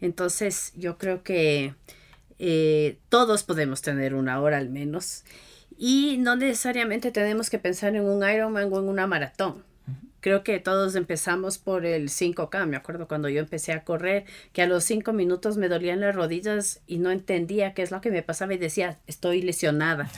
Entonces, 0.00 0.72
yo 0.74 0.96
creo 0.96 1.22
que 1.22 1.74
eh, 2.38 2.98
todos 3.10 3.44
podemos 3.44 3.82
tener 3.82 4.14
una 4.14 4.40
hora 4.40 4.56
al 4.56 4.70
menos 4.70 5.24
y 5.76 6.16
no 6.18 6.34
necesariamente 6.34 7.12
tenemos 7.12 7.50
que 7.50 7.58
pensar 7.58 7.94
en 7.94 8.04
un 8.04 8.28
Ironman 8.28 8.72
o 8.72 8.78
en 8.78 8.88
una 8.88 9.06
maratón 9.06 9.64
creo 10.22 10.42
que 10.42 10.58
todos 10.60 10.94
empezamos 10.94 11.58
por 11.58 11.84
el 11.84 12.08
5K. 12.08 12.66
Me 12.66 12.76
acuerdo 12.76 13.06
cuando 13.06 13.28
yo 13.28 13.40
empecé 13.40 13.72
a 13.72 13.84
correr, 13.84 14.24
que 14.54 14.62
a 14.62 14.66
los 14.66 14.84
5 14.84 15.12
minutos 15.12 15.58
me 15.58 15.68
dolían 15.68 16.00
las 16.00 16.14
rodillas 16.14 16.80
y 16.86 16.98
no 16.98 17.10
entendía 17.10 17.74
qué 17.74 17.82
es 17.82 17.90
lo 17.90 18.00
que 18.00 18.10
me 18.10 18.22
pasaba 18.22 18.54
y 18.54 18.58
decía, 18.58 18.98
estoy 19.06 19.42
lesionada. 19.42 20.10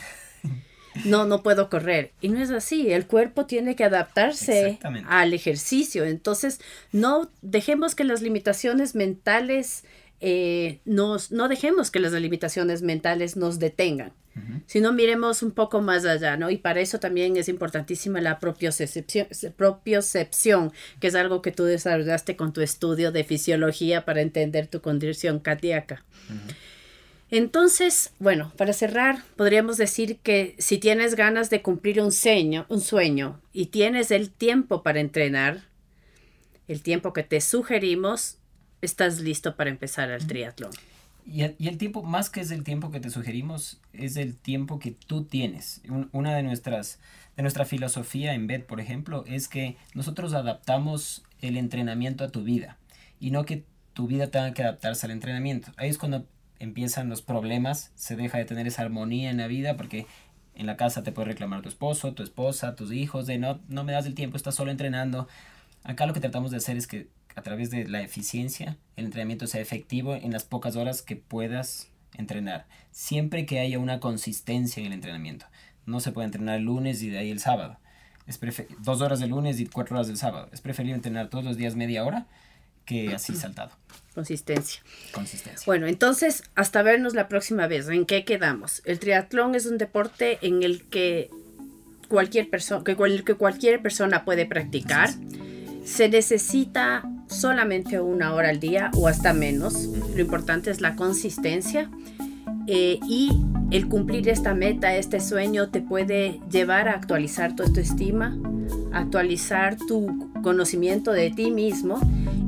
No, 1.03 1.25
no 1.25 1.43
puedo 1.43 1.69
correr. 1.69 2.13
Y 2.21 2.29
no 2.29 2.41
es 2.41 2.51
así. 2.51 2.89
El 2.89 3.05
cuerpo 3.05 3.45
tiene 3.45 3.75
que 3.75 3.83
adaptarse 3.83 4.79
al 5.09 5.33
ejercicio. 5.33 6.05
Entonces, 6.05 6.61
no 6.93 7.29
dejemos 7.41 7.95
que 7.95 8.05
las 8.05 8.21
limitaciones 8.21 8.95
mentales 8.95 9.83
eh, 10.21 10.79
nos, 10.85 11.31
no 11.31 11.49
dejemos 11.49 11.91
que 11.91 11.99
las 11.99 12.13
limitaciones 12.13 12.81
mentales 12.81 13.35
nos 13.35 13.59
detengan, 13.59 14.13
sino 14.65 14.91
miremos 14.91 15.43
un 15.43 15.51
poco 15.51 15.81
más 15.81 16.05
allá, 16.05 16.37
¿no? 16.37 16.49
Y 16.49 16.57
para 16.57 16.81
eso 16.81 16.99
también 16.99 17.37
es 17.37 17.47
importantísima 17.47 18.19
la 18.21 18.39
propiocepción, 18.39 19.27
propiocepción, 19.55 20.73
que 20.99 21.07
es 21.07 21.15
algo 21.15 21.41
que 21.41 21.51
tú 21.51 21.63
desarrollaste 21.63 22.35
con 22.35 22.51
tu 22.51 22.61
estudio 22.61 23.11
de 23.11 23.23
fisiología 23.23 24.05
para 24.05 24.21
entender 24.21 24.67
tu 24.67 24.81
condición 24.81 25.39
cardíaca. 25.39 26.03
Entonces, 27.31 28.11
bueno, 28.19 28.51
para 28.55 28.73
cerrar, 28.73 29.23
podríamos 29.35 29.77
decir 29.77 30.17
que 30.17 30.55
si 30.59 30.77
tienes 30.77 31.15
ganas 31.15 31.49
de 31.49 31.61
cumplir 31.61 32.01
un 32.01 32.11
sueño, 32.11 32.65
un 32.69 32.81
sueño 32.81 33.41
y 33.51 33.67
tienes 33.67 34.11
el 34.11 34.29
tiempo 34.29 34.83
para 34.83 34.99
entrenar, 34.99 35.63
el 36.67 36.81
tiempo 36.81 37.13
que 37.13 37.23
te 37.23 37.41
sugerimos, 37.41 38.37
estás 38.81 39.19
listo 39.19 39.55
para 39.55 39.69
empezar 39.69 40.11
el 40.11 40.25
triatlón. 40.27 40.71
Y 41.27 41.41
el, 41.41 41.77
tiempo, 41.79 42.03
más 42.03 42.29
que 42.29 42.41
es 42.41 42.51
el 42.51 42.63
tiempo 42.63 42.91
que 42.91 42.99
te 42.99 43.09
sugerimos, 43.09 43.81
es 43.93 44.15
el 44.15 44.37
tiempo 44.37 44.77
que 44.77 44.91
tú 44.91 45.25
tienes. 45.25 45.81
una 46.11 46.35
de 46.35 46.43
nuestras, 46.43 46.99
de 47.35 47.41
nuestra 47.41 47.65
filosofía 47.65 48.35
en 48.35 48.45
BED, 48.45 48.65
por 48.65 48.79
ejemplo, 48.79 49.23
es 49.25 49.47
que 49.47 49.75
nosotros 49.95 50.33
adaptamos 50.33 51.23
el 51.41 51.57
entrenamiento 51.57 52.23
a 52.23 52.29
tu 52.29 52.43
vida 52.43 52.77
y 53.19 53.31
no 53.31 53.43
que 53.43 53.65
tu 53.93 54.05
vida 54.05 54.27
tenga 54.27 54.53
que 54.53 54.61
adaptarse 54.61 55.07
al 55.07 55.11
entrenamiento. 55.11 55.71
Ahí 55.77 55.89
es 55.89 55.97
cuando 55.97 56.27
empiezan 56.59 57.09
los 57.09 57.23
problemas, 57.23 57.91
se 57.95 58.15
deja 58.15 58.37
de 58.37 58.45
tener 58.45 58.67
esa 58.67 58.83
armonía 58.83 59.31
en 59.31 59.37
la 59.37 59.47
vida 59.47 59.77
porque 59.77 60.05
en 60.53 60.67
la 60.67 60.77
casa 60.77 61.01
te 61.01 61.11
puede 61.11 61.29
reclamar 61.29 61.63
tu 61.63 61.69
esposo, 61.69 62.13
tu 62.13 62.21
esposa, 62.21 62.75
tus 62.75 62.91
hijos, 62.91 63.25
de 63.25 63.39
no, 63.39 63.61
no 63.67 63.83
me 63.83 63.93
das 63.93 64.05
el 64.05 64.13
tiempo, 64.13 64.37
estás 64.37 64.53
solo 64.53 64.69
entrenando. 64.69 65.27
Acá 65.83 66.05
lo 66.05 66.13
que 66.13 66.19
tratamos 66.19 66.51
de 66.51 66.57
hacer 66.57 66.77
es 66.77 66.85
que 66.87 67.07
a 67.35 67.41
través 67.41 67.69
de 67.69 67.87
la 67.87 68.01
eficiencia, 68.01 68.77
el 68.95 69.05
entrenamiento 69.05 69.47
sea 69.47 69.61
efectivo 69.61 70.15
en 70.15 70.31
las 70.31 70.43
pocas 70.43 70.75
horas 70.75 71.01
que 71.01 71.15
puedas 71.15 71.89
entrenar. 72.17 72.65
Siempre 72.91 73.45
que 73.45 73.59
haya 73.59 73.77
una 73.79 73.99
consistencia 73.99 74.79
en 74.79 74.87
el 74.87 74.93
entrenamiento. 74.93 75.45
No 75.85 75.99
se 75.99 76.11
puede 76.11 76.25
entrenar 76.25 76.57
el 76.57 76.63
lunes 76.63 77.01
y 77.01 77.09
de 77.09 77.17
ahí 77.17 77.29
el 77.29 77.39
sábado. 77.39 77.77
Es 78.25 78.39
dos 78.79 79.01
horas 79.01 79.19
del 79.19 79.29
lunes 79.29 79.59
y 79.59 79.67
cuatro 79.67 79.95
horas 79.95 80.07
del 80.07 80.17
sábado. 80.17 80.49
Es 80.51 80.61
preferible 80.61 80.95
entrenar 80.95 81.29
todos 81.29 81.43
los 81.43 81.57
días 81.57 81.75
media 81.75 82.03
hora 82.03 82.25
que 82.85 83.13
así 83.13 83.35
saltado. 83.35 83.71
Consistencia. 84.13 84.81
Consistencia. 85.11 85.63
Bueno, 85.65 85.87
entonces, 85.87 86.43
hasta 86.55 86.81
vernos 86.83 87.13
la 87.13 87.27
próxima 87.27 87.67
vez. 87.67 87.87
¿En 87.89 88.05
qué 88.05 88.23
quedamos? 88.23 88.81
El 88.85 88.99
triatlón 88.99 89.55
es 89.55 89.65
un 89.65 89.77
deporte 89.77 90.39
en 90.41 90.63
el 90.63 90.85
que 90.85 91.29
cualquier 92.07 92.49
persona, 92.49 92.83
que, 92.83 92.95
que 93.25 93.35
cualquier 93.35 93.81
persona 93.81 94.23
puede 94.23 94.45
practicar. 94.45 95.09
Se 95.83 96.09
necesita 96.09 97.03
solamente 97.35 97.99
una 97.99 98.33
hora 98.33 98.49
al 98.49 98.59
día 98.59 98.91
o 98.95 99.07
hasta 99.07 99.33
menos. 99.33 99.89
Lo 100.15 100.21
importante 100.21 100.71
es 100.71 100.81
la 100.81 100.95
consistencia. 100.95 101.89
Eh, 102.67 102.99
y 103.07 103.31
el 103.71 103.87
cumplir 103.87 104.27
esta 104.29 104.53
meta, 104.53 104.95
este 104.95 105.19
sueño, 105.19 105.69
te 105.69 105.81
puede 105.81 106.39
llevar 106.49 106.87
a 106.87 106.93
actualizar 106.93 107.55
tu 107.55 107.63
autoestima, 107.63 108.37
actualizar 108.91 109.77
tu 109.87 110.31
conocimiento 110.41 111.11
de 111.11 111.29
ti 111.29 111.51
mismo 111.51 111.99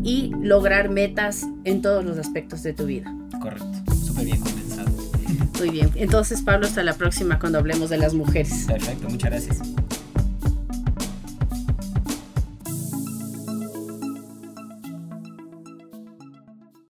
y 0.04 0.32
lograr 0.42 0.90
metas 0.90 1.46
en 1.66 1.82
todos 1.82 2.04
los 2.04 2.18
aspectos 2.18 2.64
de 2.64 2.74
tu 2.74 2.86
vida. 2.86 3.14
Correcto, 3.42 3.94
súper 4.06 4.26
bien 4.26 4.40
condensado. 4.40 4.90
Muy 5.60 5.70
bien, 5.70 5.92
entonces 5.96 6.42
Pablo, 6.42 6.68
hasta 6.68 6.84
la 6.84 6.94
próxima 6.94 7.40
cuando 7.40 7.60
hablemos 7.60 7.90
de 7.90 7.98
las 7.98 8.14
mujeres. 8.14 8.66
Perfecto, 8.68 9.10
muchas 9.10 9.32
gracias. 9.32 9.60